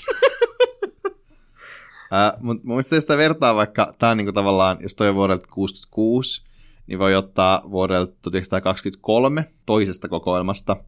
uh, 1.05 2.41
mutta 2.41 2.67
mun 2.67 2.75
mielestä 2.75 3.01
sitä 3.01 3.17
vertaa 3.17 3.55
vaikka, 3.55 3.93
tämä 3.99 4.11
on 4.11 4.17
niin 4.17 4.33
tavallaan, 4.33 4.77
jos 4.81 4.95
toi 4.95 5.09
on 5.09 5.15
vuodelta 5.15 5.47
66, 5.47 6.43
niin 6.87 6.99
voi 6.99 7.15
ottaa 7.15 7.61
vuodelta 7.71 8.13
1923 8.21 9.51
toisesta 9.65 10.07
kokoelmasta– 10.07 10.75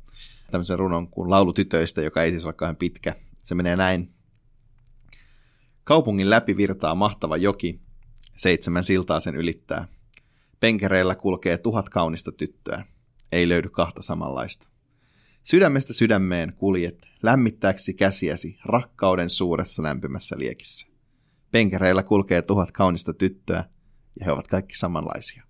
tämmöisen 0.52 0.80
runon 0.80 1.08
kuin 1.08 1.30
Laulutytöistä, 1.30 2.02
joka 2.02 2.24
ei 2.24 2.32
siis 2.32 2.46
ole 2.46 2.54
kauhean 2.54 2.76
pitkä. 2.76 3.16
Se 3.44 3.56
menee 3.56 3.76
näin. 3.76 4.14
Kaupungin 5.84 6.30
läpi 6.30 6.58
virtaa 6.58 6.96
mahtava 6.96 7.38
joki, 7.38 7.82
seitsemän 8.36 8.84
siltaa 8.84 9.20
sen 9.20 9.36
ylittää. 9.36 9.88
Penkereillä 10.60 11.16
kulkee 11.16 11.58
tuhat 11.58 11.90
kaunista 11.90 12.32
tyttöä. 12.32 12.86
Ei 13.32 13.50
löydy 13.50 13.70
kahta 13.70 14.02
samanlaista. 14.02 14.68
Sydämestä 15.44 15.94
sydämeen 15.94 16.54
kuljet, 16.58 17.08
lämmittääksi 17.24 17.94
käsiäsi 17.94 18.58
rakkauden 18.66 19.30
suuressa 19.30 19.84
lämpimässä 19.84 20.36
liekissä. 20.40 20.92
Penkereillä 21.52 22.04
kulkee 22.04 22.42
tuhat 22.42 22.72
kaunista 22.72 23.14
tyttöä, 23.14 23.66
ja 24.20 24.26
he 24.26 24.32
ovat 24.32 24.48
kaikki 24.48 24.78
samanlaisia. 24.78 25.44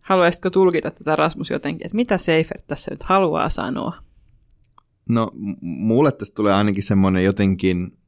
Haluaisitko 0.00 0.50
tulkita 0.50 0.90
tätä 0.90 1.16
Rasmus 1.16 1.50
jotenkin, 1.50 1.86
että 1.86 1.96
mitä 1.96 2.18
Seifert 2.18 2.66
tässä 2.66 2.90
nyt 2.90 3.02
haluaa 3.02 3.48
sanoa? 3.48 4.07
No 5.08 5.30
mulle 5.60 6.12
tästä 6.12 6.34
tulee 6.34 6.54
ainakin 6.54 6.82
semmoinen 6.82 7.24
jotenkin, 7.24 7.98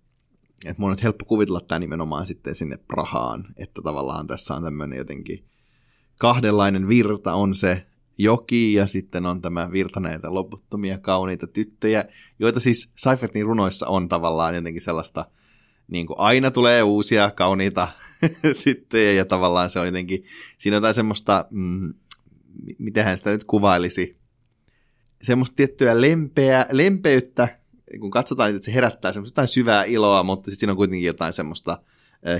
että 0.67 0.83
mun 0.83 0.91
on 0.91 0.97
helppo 1.03 1.25
kuvitella 1.25 1.61
tämä 1.61 1.79
nimenomaan 1.79 2.27
sitten 2.27 2.55
sinne 2.55 2.77
Prahaan, 2.77 3.45
että 3.57 3.83
tavallaan 3.83 4.27
tässä 4.27 4.55
on 4.55 4.63
tämmöinen 4.63 4.99
jotenkin 4.99 5.45
kahdenlainen 6.21 6.89
virta 6.89 7.35
on 7.35 7.55
se 7.55 7.87
joki 8.19 8.73
ja 8.73 8.87
sitten 8.87 9.27
on 9.27 9.43
tämä 9.43 9.73
virta 9.73 10.01
näitä 10.01 10.35
loputtomia 10.35 10.99
kauniita 10.99 11.47
tyttöjä, 11.47 12.05
joita 12.39 12.61
siis 12.61 12.93
Seifertin 12.97 13.47
runoissa 13.47 13.87
on 13.87 14.09
tavallaan 14.09 14.55
jotenkin 14.55 14.83
sellaista, 14.83 15.27
niin 15.89 16.07
kuin 16.07 16.19
aina 16.19 16.51
tulee 16.51 16.83
uusia 16.83 17.31
kauniita 17.31 17.89
tyttöjä 18.65 19.13
ja 19.13 19.25
tavallaan 19.25 19.71
se 19.71 19.79
on 19.79 19.87
jotenkin, 19.87 20.25
siinä 20.59 20.77
on 20.77 20.79
jotain 20.79 20.95
semmoista, 20.95 21.45
mm, 21.51 21.95
miten 22.79 23.05
hän 23.05 23.19
sitä 23.19 23.31
nyt 23.31 23.45
kuvailisi, 23.45 24.20
semmoista 25.23 25.57
tiettyä 25.57 26.01
lempeä, 26.01 26.67
lempeyttä, 26.71 27.59
kun 28.01 28.11
katsotaan, 28.11 28.51
että 28.51 28.65
se 28.65 28.75
herättää 28.75 29.13
semmoista 29.13 29.33
jotain 29.33 29.49
syvää 29.49 29.85
iloa, 29.85 30.23
mutta 30.23 30.51
sitten 30.51 30.61
siinä 30.61 30.73
on 30.73 30.77
kuitenkin 30.77 31.07
jotain 31.07 31.33
semmoista 31.33 31.83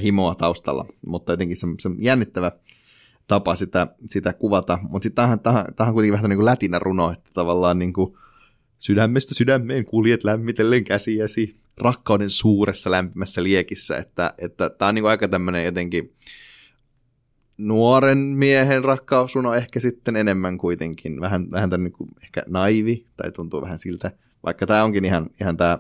himoa 0.03 0.35
taustalla, 0.35 0.87
mutta 1.07 1.33
jotenkin 1.33 1.57
se, 1.57 1.67
se 1.79 1.91
jännittävä 1.99 2.53
tapa 3.27 3.55
sitä, 3.55 3.87
sitä 4.11 4.33
kuvata, 4.33 4.79
mutta 4.83 5.03
sitten 5.07 5.15
tämähän 5.15 5.89
on 5.89 5.95
kuitenkin 5.95 6.13
vähän 6.13 6.29
niin 6.29 6.39
kuin 6.39 6.47
lätinä 6.47 6.79
runo, 6.79 7.13
että 7.13 7.31
tavallaan 7.35 7.79
niin 7.79 7.93
kuin 7.93 8.17
sydämestä 8.79 9.35
sydämeen 9.35 9.85
kuljet 9.85 10.25
lämmitellen 10.25 10.85
käsiäsi 10.85 11.57
rakkauden 11.77 12.31
suuressa 12.31 12.91
lämpimässä 12.91 13.43
liekissä, 13.43 13.97
että, 13.97 14.35
että 14.39 14.71
on 14.81 14.95
niin 14.95 15.03
kuin 15.03 15.11
aika 15.11 15.29
tämmöinen 15.29 15.65
jotenkin 15.65 16.15
nuoren 17.61 18.19
miehen 18.19 18.85
rakkaus 18.85 19.37
on 19.37 19.57
ehkä 19.57 19.81
sitten 19.81 20.17
enemmän 20.17 20.59
kuitenkin, 20.59 21.21
vähän, 21.21 21.51
vähän 21.51 21.71
tämän 21.71 21.85
niin 21.85 21.93
kuin 21.93 22.11
ehkä 22.23 22.43
naivi, 22.47 23.07
tai 23.17 23.33
tuntuu 23.33 23.63
vähän 23.63 23.79
siltä, 23.79 24.11
vaikka 24.45 24.67
tämä 24.67 24.85
onkin 24.85 25.05
ihan, 25.05 25.31
ihan 25.41 25.57
tämä 25.57 25.79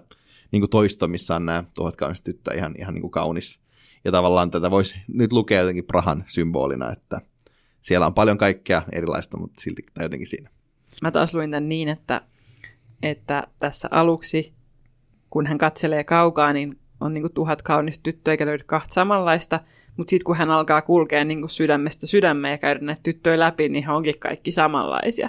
niin 0.53 0.61
kuin 0.61 0.70
toisto, 0.70 1.09
missä 1.09 1.37
on 1.37 1.47
nämä 1.47 1.64
tuhat 1.74 1.97
kaunista 1.97 2.24
tyttöä 2.24 2.55
ihan, 2.55 2.74
ihan 2.78 2.95
niin 2.95 3.03
kuin 3.03 3.11
kaunis. 3.11 3.61
Ja 4.05 4.12
tavallaan 4.12 4.51
tätä 4.51 4.70
voisi 4.70 4.99
nyt 5.09 5.33
lukea 5.33 5.61
jotenkin 5.61 5.85
Prahan 5.85 6.24
symbolina, 6.26 6.93
että 6.93 7.20
siellä 7.81 8.07
on 8.07 8.14
paljon 8.14 8.39
kaikkea 8.39 8.83
erilaista, 8.93 9.37
mutta 9.39 9.61
silti 9.61 9.83
tai 9.95 10.05
jotenkin 10.05 10.28
siinä. 10.28 10.51
Mä 11.03 11.11
taas 11.11 11.35
luin 11.35 11.51
tämän 11.51 11.68
niin, 11.68 11.89
että, 11.89 12.20
että 13.03 13.47
tässä 13.59 13.89
aluksi, 13.91 14.53
kun 15.31 15.47
hän 15.47 15.59
katselee 15.59 16.05
kaukaa, 16.05 16.53
niin 16.53 16.78
on 17.01 17.14
niin 17.14 17.22
kuin 17.22 17.35
tuhat 17.35 17.62
kaunista 17.62 18.03
tyttöä 18.03 18.33
eikä 18.33 18.47
löydy 18.47 18.64
kahta 18.66 18.95
samanlaista, 18.95 19.61
mutta 19.97 20.11
sitten 20.11 20.24
kun 20.24 20.36
hän 20.36 20.51
alkaa 20.51 20.82
kulkea 20.82 21.24
niin 21.24 21.41
kuin 21.41 21.51
sydämestä 21.51 22.07
sydämeen 22.07 22.53
ja 22.53 22.59
käydä 22.59 22.80
näitä 22.80 23.01
tyttöjä 23.03 23.38
läpi, 23.38 23.68
niin 23.68 23.84
he 23.84 23.93
onkin 23.93 24.18
kaikki 24.18 24.51
samanlaisia. 24.51 25.28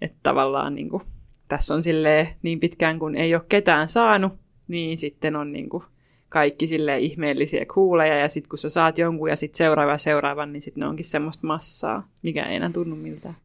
Että 0.00 0.18
tavallaan 0.22 0.74
niin 0.74 0.88
kuin, 0.88 1.02
tässä 1.48 1.74
on 1.74 1.82
silleen 1.82 2.28
niin 2.42 2.60
pitkään 2.60 2.98
kun 2.98 3.16
ei 3.16 3.34
ole 3.34 3.42
ketään 3.48 3.88
saanut, 3.88 4.32
niin 4.68 4.98
sitten 4.98 5.36
on 5.36 5.52
niin 5.52 5.68
kuin 5.68 5.84
kaikki 6.28 6.66
sille 6.66 6.98
ihmeellisiä 6.98 7.66
kuuleja, 7.74 8.18
ja 8.18 8.28
sitten 8.28 8.48
kun 8.48 8.58
sä 8.58 8.68
saat 8.68 8.98
jonkun 8.98 9.30
ja 9.30 9.36
sitten 9.36 9.58
seuraava 9.58 9.98
seuraavan, 9.98 10.52
niin 10.52 10.62
sitten 10.62 10.80
ne 10.80 10.86
onkin 10.86 11.04
semmoista 11.04 11.46
massaa, 11.46 12.08
mikä 12.22 12.46
ei 12.46 12.56
enää 12.56 12.70
tunnu 12.70 12.96
miltään. 12.96 13.36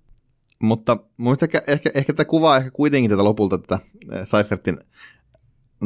Mutta 0.62 0.98
muista 1.18 1.46
ehkä, 1.46 1.62
ehkä, 1.68 1.92
ehkä 1.94 2.14
tämä 2.14 2.26
kuvaa 2.26 2.58
ehkä 2.58 2.72
kuitenkin 2.72 3.12
tätä 3.12 3.24
lopulta 3.24 3.58
tätä 3.58 3.80
Seifertin 4.24 4.78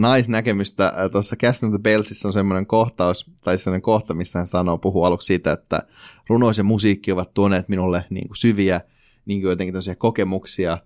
naisnäkemystä. 0.02 0.94
Tuossa 1.12 1.36
Cast 1.36 1.64
of 1.64 1.70
the 1.70 1.80
Bellsissa 1.80 2.30
on 2.30 2.34
semmoinen 2.34 2.66
kohtaus, 2.66 3.32
tai 3.44 3.58
semmoinen 3.58 3.82
kohta, 3.82 4.14
missä 4.14 4.40
hän 4.40 4.48
sanoo, 4.48 4.78
puhuu 4.78 5.04
aluksi 5.04 5.26
siitä, 5.26 5.52
että 5.52 5.84
runous 6.30 6.58
ja 6.58 6.64
musiikki 6.64 7.12
ovat 7.12 7.34
tuoneet 7.34 7.70
minulle 7.70 8.06
niin 8.10 8.28
kuin 8.28 8.38
syviä 8.38 8.82
niin 9.26 9.42
kuin 9.42 9.50
jotenkin 9.50 9.76
kokemuksia, 9.98 10.78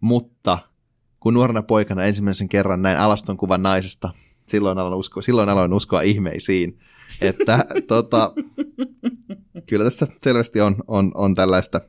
mutta 0.00 0.58
kun 1.20 1.34
nuorena 1.34 1.62
poikana 1.62 2.04
ensimmäisen 2.04 2.48
kerran 2.48 2.82
näin 2.82 2.98
alaston 2.98 3.36
kuvan 3.36 3.62
naisesta, 3.62 4.10
silloin 4.46 4.78
aloin 4.78 4.94
uskoa, 4.94 5.22
silloin 5.22 5.48
aloin 5.48 5.72
uskoa 5.72 6.02
ihmeisiin. 6.02 6.78
Että 7.20 7.64
tota, 7.86 8.32
kyllä 9.66 9.84
tässä 9.84 10.06
selvästi 10.22 10.60
on, 10.60 10.76
on, 10.86 11.12
on 11.14 11.34
tällaista 11.34 11.80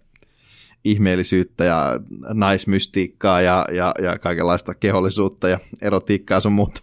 ihmeellisyyttä 0.86 1.64
ja 1.64 2.00
naismystiikkaa 2.34 3.42
ja, 3.42 3.66
ja, 3.72 3.94
ja 4.02 4.20
kaikenlaista 4.20 4.76
kehollisuutta 4.76 5.50
ja 5.50 5.60
erotiikkaa 5.82 6.40
sun 6.40 6.52
muuta. 6.52 6.82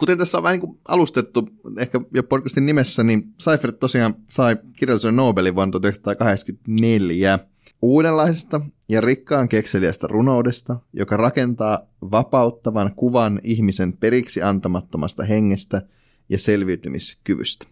kuten 0.00 0.18
tässä 0.18 0.38
on 0.38 0.44
vähän 0.44 0.60
niin 0.60 0.78
alustettu, 0.88 1.48
ehkä 1.78 2.00
jo 2.14 2.22
podcastin 2.22 2.66
nimessä, 2.66 3.02
niin 3.02 3.34
Seifert 3.38 3.78
tosiaan 3.78 4.14
sai 4.30 4.56
kirjallisuuden 4.76 5.16
Nobelin 5.16 5.54
vuonna 5.54 5.72
1984 5.72 7.38
uudenlaisesta 7.82 8.60
ja 8.88 9.00
rikkaan 9.00 9.48
kekseliästä 9.48 10.06
runoudesta, 10.06 10.76
joka 10.92 11.16
rakentaa 11.16 11.86
vapauttavan 12.10 12.94
kuvan 12.96 13.40
ihmisen 13.44 13.92
periksi 13.92 14.42
antamattomasta 14.42 15.24
hengestä 15.24 15.82
ja 16.28 16.38
selviytymiskyvystä. 16.38 17.66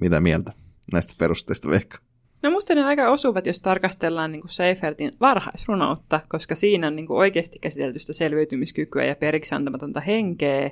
Mitä 0.00 0.20
mieltä 0.20 0.52
näistä 0.92 1.14
perusteista, 1.18 1.68
Vehka? 1.68 1.98
No 2.42 2.50
musta 2.50 2.74
ne 2.74 2.84
aika 2.84 3.10
osuvat, 3.10 3.46
jos 3.46 3.60
tarkastellaan 3.60 4.32
niin 4.32 4.42
Seifertin 4.48 5.12
varhaisrunoutta, 5.20 6.20
koska 6.28 6.54
siinä 6.54 6.86
on 6.86 6.96
niin 6.96 7.06
oikeasti 7.08 7.58
käsitelty 7.58 7.98
sitä 7.98 8.12
selviytymiskykyä 8.12 9.04
ja 9.04 9.16
periksi 9.16 9.54
antamatonta 9.54 10.00
henkeä, 10.00 10.70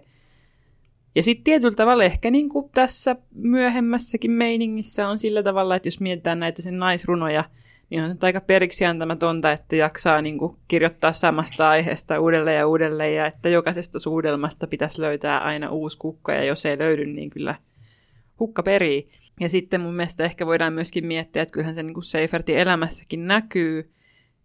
ja 1.14 1.22
sitten 1.22 1.44
tietyllä 1.44 1.74
tavalla 1.74 2.04
ehkä 2.04 2.30
niin 2.30 2.48
tässä 2.74 3.16
myöhemmässäkin 3.34 4.30
meiningissä 4.30 5.08
on 5.08 5.18
sillä 5.18 5.42
tavalla, 5.42 5.76
että 5.76 5.86
jos 5.86 6.00
mietitään 6.00 6.38
näitä 6.38 6.62
sen 6.62 6.78
naisrunoja, 6.78 7.44
niin 7.90 8.02
on 8.02 8.10
se 8.10 8.26
aika 8.26 8.40
periksi 8.40 8.84
antamatonta, 8.84 9.52
että 9.52 9.76
jaksaa 9.76 10.22
niin 10.22 10.38
kuin 10.38 10.56
kirjoittaa 10.68 11.12
samasta 11.12 11.68
aiheesta 11.68 12.20
uudelleen 12.20 12.56
ja 12.56 12.66
uudelleen, 12.66 13.14
ja 13.14 13.26
että 13.26 13.48
jokaisesta 13.48 13.98
suudelmasta 13.98 14.66
pitäisi 14.66 15.00
löytää 15.00 15.38
aina 15.38 15.70
uusi 15.70 15.98
kukka, 15.98 16.32
ja 16.32 16.44
jos 16.44 16.66
ei 16.66 16.78
löydy, 16.78 17.06
niin 17.06 17.30
kyllä 17.30 17.54
hukka 18.40 18.62
perii. 18.62 19.10
Ja 19.40 19.48
sitten 19.48 19.80
mun 19.80 19.94
mielestä 19.94 20.24
ehkä 20.24 20.46
voidaan 20.46 20.72
myöskin 20.72 21.06
miettiä, 21.06 21.42
että 21.42 21.52
kyllähän 21.52 21.74
se 21.74 21.82
niin 21.82 21.94
kuin 21.94 22.04
Seifertin 22.04 22.58
elämässäkin 22.58 23.26
näkyy, 23.26 23.92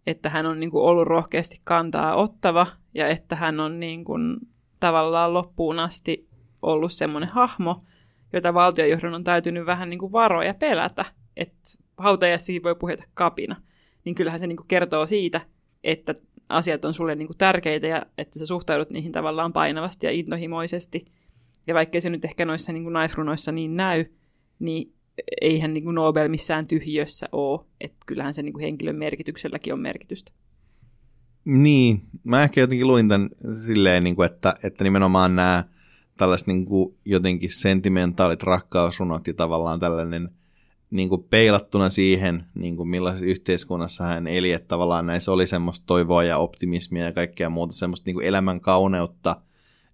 että 0.06 0.28
hän 0.28 0.46
on 0.46 0.60
niin 0.60 0.70
kuin 0.70 0.84
ollut 0.84 1.06
rohkeasti 1.06 1.60
kantaa 1.64 2.16
ottava, 2.16 2.66
ja 2.94 3.08
että 3.08 3.36
hän 3.36 3.60
on 3.60 3.80
niin 3.80 4.04
kuin 4.04 4.36
tavallaan 4.80 5.34
loppuun 5.34 5.78
asti 5.78 6.28
ollut 6.62 6.92
semmoinen 6.92 7.30
hahmo, 7.30 7.84
jota 8.32 8.54
valtiojohdon 8.54 9.14
on 9.14 9.24
täytynyt 9.24 9.66
vähän 9.66 9.90
niin 9.90 9.98
kuin 9.98 10.12
varoa 10.12 10.44
ja 10.44 10.54
pelätä, 10.54 11.04
että 11.36 11.60
hautajassa 11.96 12.52
voi 12.62 12.74
puheta 12.74 13.04
kapina. 13.14 13.56
Niin 14.04 14.14
kyllähän 14.14 14.40
se 14.40 14.46
niin 14.46 14.56
kuin 14.56 14.68
kertoo 14.68 15.06
siitä, 15.06 15.40
että 15.84 16.14
asiat 16.48 16.84
on 16.84 16.94
sulle 16.94 17.14
niin 17.14 17.28
tärkeitä 17.38 17.86
ja 17.86 18.06
että 18.18 18.38
sä 18.38 18.46
suhtaudut 18.46 18.90
niihin 18.90 19.12
tavallaan 19.12 19.52
painavasti 19.52 20.06
ja 20.06 20.12
intohimoisesti. 20.12 21.04
Ja 21.66 21.74
vaikkei 21.74 22.00
se 22.00 22.10
nyt 22.10 22.24
ehkä 22.24 22.44
noissa 22.44 22.72
niin 22.72 22.92
naisrunoissa 22.92 23.52
niin 23.52 23.76
näy, 23.76 24.04
niin 24.58 24.92
eihän 25.40 25.74
niin 25.74 25.94
Nobel 25.94 26.28
missään 26.28 26.66
tyhjössä 26.66 27.28
ole. 27.32 27.60
Että 27.80 27.98
kyllähän 28.06 28.34
se 28.34 28.42
niin 28.42 28.52
kuin 28.52 28.62
henkilön 28.62 28.96
merkitykselläkin 28.96 29.72
on 29.72 29.80
merkitystä. 29.80 30.32
Niin, 31.44 32.02
mä 32.24 32.42
ehkä 32.42 32.60
jotenkin 32.60 32.86
luin 32.86 33.08
tämän 33.08 33.28
silleen, 33.66 34.04
niin 34.04 34.16
kuin, 34.16 34.26
että, 34.26 34.54
että 34.62 34.84
nimenomaan 34.84 35.36
nämä 35.36 35.64
tällaiset 36.16 36.46
niin 36.46 36.66
jotenkin 37.04 37.50
sentimentaalit 37.52 38.42
rakkausrunot 38.42 39.26
ja 39.26 39.34
tavallaan 39.34 39.80
tällainen 39.80 40.28
niin 40.92 41.08
kuin 41.08 41.24
peilattuna 41.30 41.90
siihen, 41.90 42.44
niin 42.54 42.76
kuin 42.76 42.88
millaisessa 42.88 43.26
yhteiskunnassa 43.26 44.04
hän 44.04 44.26
eli, 44.26 44.52
että 44.52 44.68
tavallaan 44.68 45.06
näissä 45.06 45.32
oli 45.32 45.46
semmoista 45.46 45.86
toivoa 45.86 46.24
ja 46.24 46.38
optimismia 46.38 47.04
ja 47.04 47.12
kaikkea 47.12 47.50
muuta, 47.50 47.74
semmoista 47.74 48.08
niin 48.08 48.14
kuin 48.14 48.26
elämän 48.26 48.60
kauneutta 48.60 49.36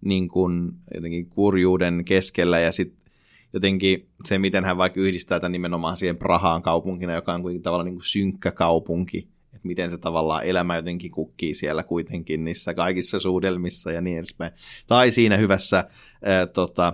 niin 0.01 0.28
kuin 0.28 0.72
jotenkin 0.94 1.28
kurjuuden 1.28 2.05
keskellä 2.05 2.59
ja 2.59 2.72
sitten 2.72 3.12
jotenkin 3.53 4.09
se, 4.24 4.38
miten 4.38 4.64
hän 4.64 4.76
vaikka 4.76 5.01
yhdistää 5.01 5.40
tämän 5.40 5.53
nimenomaan 5.53 5.96
siihen 5.96 6.16
Prahaan 6.16 6.62
kaupunkina, 6.62 7.14
joka 7.14 7.34
on 7.34 7.42
kuitenkin 7.42 7.62
tavallaan 7.62 7.86
niin 7.86 7.96
kuin 7.96 8.05
synkkä 8.05 8.51
kaupunki, 8.51 9.18
että 9.55 9.68
miten 9.68 9.90
se 9.90 9.99
tavallaan 9.99 10.44
elämä 10.44 10.76
jotenkin 10.76 11.11
kukkii 11.11 11.55
siellä 11.55 11.82
kuitenkin 11.82 12.44
niissä 12.44 12.74
kaikissa 12.74 13.20
suudelmissa 13.20 13.92
ja 13.92 14.01
niin 14.01 14.18
edespäin. 14.18 14.53
Tai 14.86 15.11
siinä 15.11 15.36
hyvässä 15.36 15.84
ää, 16.24 16.46
tota, 16.46 16.92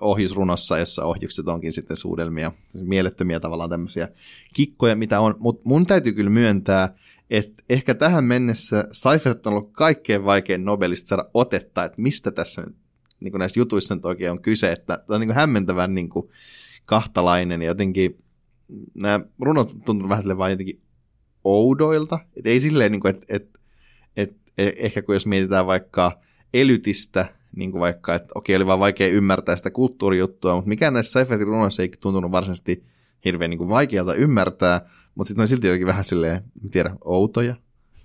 ohjusrunossa, 0.00 0.78
jossa 0.78 1.04
ohjukset 1.04 1.48
onkin 1.48 1.72
sitten 1.72 1.96
suudelmia, 1.96 2.52
mielettömiä 2.74 3.40
tavallaan 3.40 3.70
tämmöisiä 3.70 4.08
kikkoja, 4.54 4.96
mitä 4.96 5.20
on. 5.20 5.34
Mutta 5.38 5.62
mun 5.64 5.86
täytyy 5.86 6.12
kyllä 6.12 6.30
myöntää, 6.30 6.94
että 7.30 7.62
ehkä 7.68 7.94
tähän 7.94 8.24
mennessä 8.24 8.84
Seifert 8.92 9.46
on 9.46 9.52
ollut 9.52 9.72
kaikkein 9.72 10.24
vaikein 10.24 10.64
Nobelista 10.64 11.08
saada 11.08 11.30
otetta, 11.34 11.84
että 11.84 12.02
mistä 12.02 12.30
tässä 12.30 12.66
niin 13.20 13.32
kuin 13.32 13.38
näissä 13.38 13.60
jutuissa 13.60 13.94
nyt 13.94 14.04
oikein 14.04 14.30
on 14.30 14.42
kyse, 14.42 14.72
että 14.72 15.02
tämä 15.06 15.14
on 15.14 15.20
niin 15.20 15.32
hämmentävän 15.32 15.94
niin 15.94 16.08
kahtalainen 16.84 17.62
ja 17.62 17.68
jotenkin 17.68 18.18
nämä 18.94 19.20
runot 19.40 19.76
tuntuu 19.84 20.08
vähän 20.08 20.22
sille 20.22 20.38
vain 20.38 20.50
jotenkin 20.50 20.80
oudoilta. 21.44 22.18
Et 22.36 22.46
ei 22.46 22.60
silleen, 22.60 22.92
niin 22.92 23.00
kuin, 23.00 23.14
että 23.14 23.26
et, 23.28 23.60
et, 24.16 24.36
et, 24.58 24.74
ehkä 24.76 25.02
kun 25.02 25.14
jos 25.14 25.26
mietitään 25.26 25.66
vaikka 25.66 26.20
Elytistä, 26.54 27.34
niin 27.56 27.70
kuin 27.72 27.80
vaikka, 27.80 28.14
että 28.14 28.28
okei, 28.34 28.56
oli 28.56 28.66
vaan 28.66 28.80
vaikea 28.80 29.08
ymmärtää 29.08 29.56
sitä 29.56 29.70
kulttuurijuttua, 29.70 30.54
mutta 30.54 30.68
mikään 30.68 30.92
näissä 30.92 31.12
Seifertin 31.12 31.46
runoissa 31.46 31.82
ei 31.82 31.90
tuntunut 32.00 32.32
varsinaisesti 32.32 32.84
hirveän 33.24 33.50
niin 33.50 33.58
kuin 33.58 33.70
vaikealta 33.70 34.14
ymmärtää, 34.14 34.80
mutta 35.14 35.28
sitten 35.28 35.42
on 35.42 35.48
silti 35.48 35.66
jotenkin 35.66 35.86
vähän 35.86 36.04
silleen, 36.04 36.42
en 36.64 36.70
tiedä, 36.70 36.96
outoja. 37.04 37.56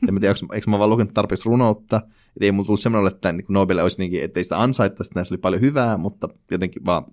En 0.07 0.19
tiedä, 0.19 0.35
onko, 0.41 0.55
eikö 0.55 0.69
mä 0.69 0.79
vaan 0.79 0.89
lukenut 0.89 1.13
tarpeeksi 1.13 1.49
runoutta, 1.49 1.97
että 1.97 2.45
ei 2.45 2.51
mulla 2.51 2.65
tullut 2.65 2.79
semmoinen, 2.79 3.11
että 3.11 3.31
niin 3.31 3.45
Nobel 3.49 3.77
olisi 3.77 3.97
niinkin, 3.97 4.23
että 4.23 4.39
ei 4.39 4.43
sitä 4.43 4.61
ansaittaisi, 4.61 5.11
näissä 5.15 5.33
oli 5.33 5.41
paljon 5.41 5.61
hyvää, 5.61 5.97
mutta 5.97 6.29
jotenkin 6.51 6.85
vaan 6.85 7.05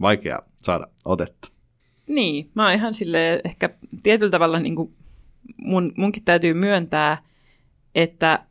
vaikea 0.00 0.38
saada 0.56 0.86
otetta. 1.04 1.48
Niin, 2.06 2.50
mä 2.54 2.64
oon 2.64 2.74
ihan 2.74 2.94
sille 2.94 3.40
ehkä 3.44 3.70
tietyllä 4.02 4.30
tavalla 4.30 4.60
niin 4.60 4.76
kuin 4.76 4.94
mun, 5.56 5.92
munkin 5.96 6.24
täytyy 6.24 6.54
myöntää, 6.54 7.22
että 7.94 8.46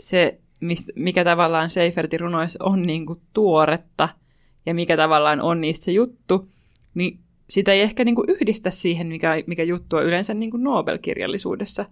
se, 0.00 0.40
mistä, 0.60 0.92
mikä 0.96 1.24
tavallaan 1.24 1.70
Seifertin 1.70 2.20
runoissa 2.20 2.64
on 2.64 2.82
niin 2.82 3.06
kuin 3.06 3.20
tuoretta 3.32 4.08
ja 4.66 4.74
mikä 4.74 4.96
tavallaan 4.96 5.40
on 5.40 5.60
niistä 5.60 5.84
se 5.84 5.92
juttu, 5.92 6.48
niin 6.94 7.18
sitä 7.50 7.72
ei 7.72 7.80
ehkä 7.80 8.04
niin 8.04 8.14
kuin 8.14 8.30
yhdistä 8.30 8.70
siihen, 8.70 9.06
mikä, 9.06 9.42
mikä 9.46 9.62
juttu 9.62 9.96
on 9.96 10.04
yleensä 10.04 10.34
niin 10.34 10.50
kuin 10.50 10.64
Nobel-kirjallisuudessa. 10.64 11.84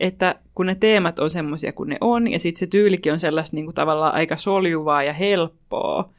Että 0.00 0.34
kun 0.54 0.66
ne 0.66 0.74
teemat 0.74 1.18
on 1.18 1.30
semmoisia 1.30 1.72
kuin 1.72 1.88
ne 1.88 1.96
on, 2.00 2.28
ja 2.28 2.38
sitten 2.38 2.58
se 2.58 2.66
tyylikin 2.66 3.12
on 3.12 3.20
sellaista 3.20 3.56
niin 3.56 3.64
kuin 3.64 3.74
tavallaan 3.74 4.14
aika 4.14 4.36
soljuvaa 4.36 5.02
ja 5.02 5.12
helppoa, 5.12 6.10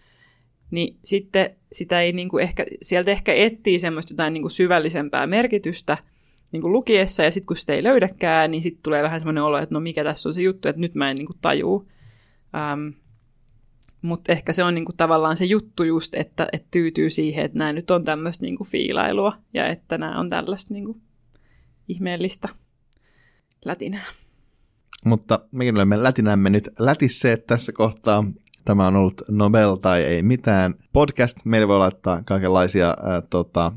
niin 0.72 0.96
sitten 1.04 1.50
sitä 1.72 2.02
ei 2.02 2.12
niin 2.12 2.30
kuin 2.30 2.44
ehkä, 2.44 2.66
sieltä 2.82 3.12
ehkä 3.12 3.34
etsii 3.34 3.80
semmoista 3.80 4.14
jotain 4.14 4.34
niin 4.34 4.42
kuin 4.44 4.52
syvällisempää 4.52 5.28
merkitystä– 5.28 5.98
niin 6.52 6.62
kuin 6.62 6.72
lukiessa, 6.74 7.24
ja 7.24 7.32
sitten 7.32 7.48
kun 7.48 7.58
sitä 7.58 7.74
ei 7.74 7.84
löydäkään, 7.84 8.52
niin 8.52 8.62
sitten 8.62 8.84
tulee 8.84 9.04
vähän 9.04 9.20
semmoinen 9.20 9.44
olo, 9.44 9.58
että 9.58 9.76
no 9.76 9.80
mikä 9.80 10.04
tässä 10.04 10.30
on 10.30 10.34
se 10.34 10.42
juttu, 10.42 10.68
että 10.68 10.82
nyt 10.82 10.96
mä 10.96 11.10
en 11.10 11.16
niin 11.16 11.28
kuin 11.28 11.38
tajuu. 11.42 11.88
Ähm, 12.56 12.88
Mutta 14.02 14.32
ehkä 14.32 14.54
se 14.54 14.64
on 14.64 14.74
niinku 14.74 14.94
tavallaan 14.98 15.38
se 15.38 15.46
juttu 15.46 15.84
just, 15.84 16.16
että, 16.16 16.48
että 16.54 16.68
tyytyy 16.72 17.10
siihen, 17.10 17.46
että 17.46 17.58
nämä 17.58 17.74
nyt 17.74 17.92
on 17.92 18.04
tämmöistä 18.04 18.46
niinku 18.46 18.64
fiilailua 18.64 19.34
ja 19.54 19.68
että 19.68 19.98
nämä 19.98 20.20
on 20.20 20.30
tällaista 20.30 20.74
niinku 20.74 20.98
ihmeellistä 21.88 22.50
lätinää. 23.66 24.06
Mutta 25.06 25.40
mekin 25.52 25.76
olemme 25.76 26.04
lätinämme 26.04 26.50
nyt 26.50 26.70
lätisseet 26.80 27.48
tässä 27.48 27.72
kohtaa. 27.72 28.24
Tämä 28.66 28.88
on 28.88 28.96
ollut 28.96 29.22
Nobel 29.30 29.76
tai 29.76 30.02
ei 30.02 30.24
mitään 30.24 30.76
podcast. 30.94 31.38
Meille 31.46 31.68
voi 31.68 31.78
laittaa 31.78 32.24
kaikenlaisia 32.24 32.90
äh, 32.90 33.24
tota, 33.30 33.72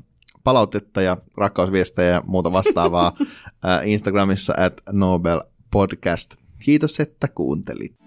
palautetta 0.44 1.02
ja 1.02 1.16
rakkausviestejä 1.36 2.10
ja 2.10 2.22
muuta 2.26 2.52
vastaavaa 2.52 3.12
äh, 3.20 3.88
Instagramissa 3.88 4.54
at 4.56 4.80
Nobel 4.92 5.42
Podcast. 5.70 6.34
Kiitos, 6.64 7.00
että 7.00 7.28
kuuntelit. 7.28 8.03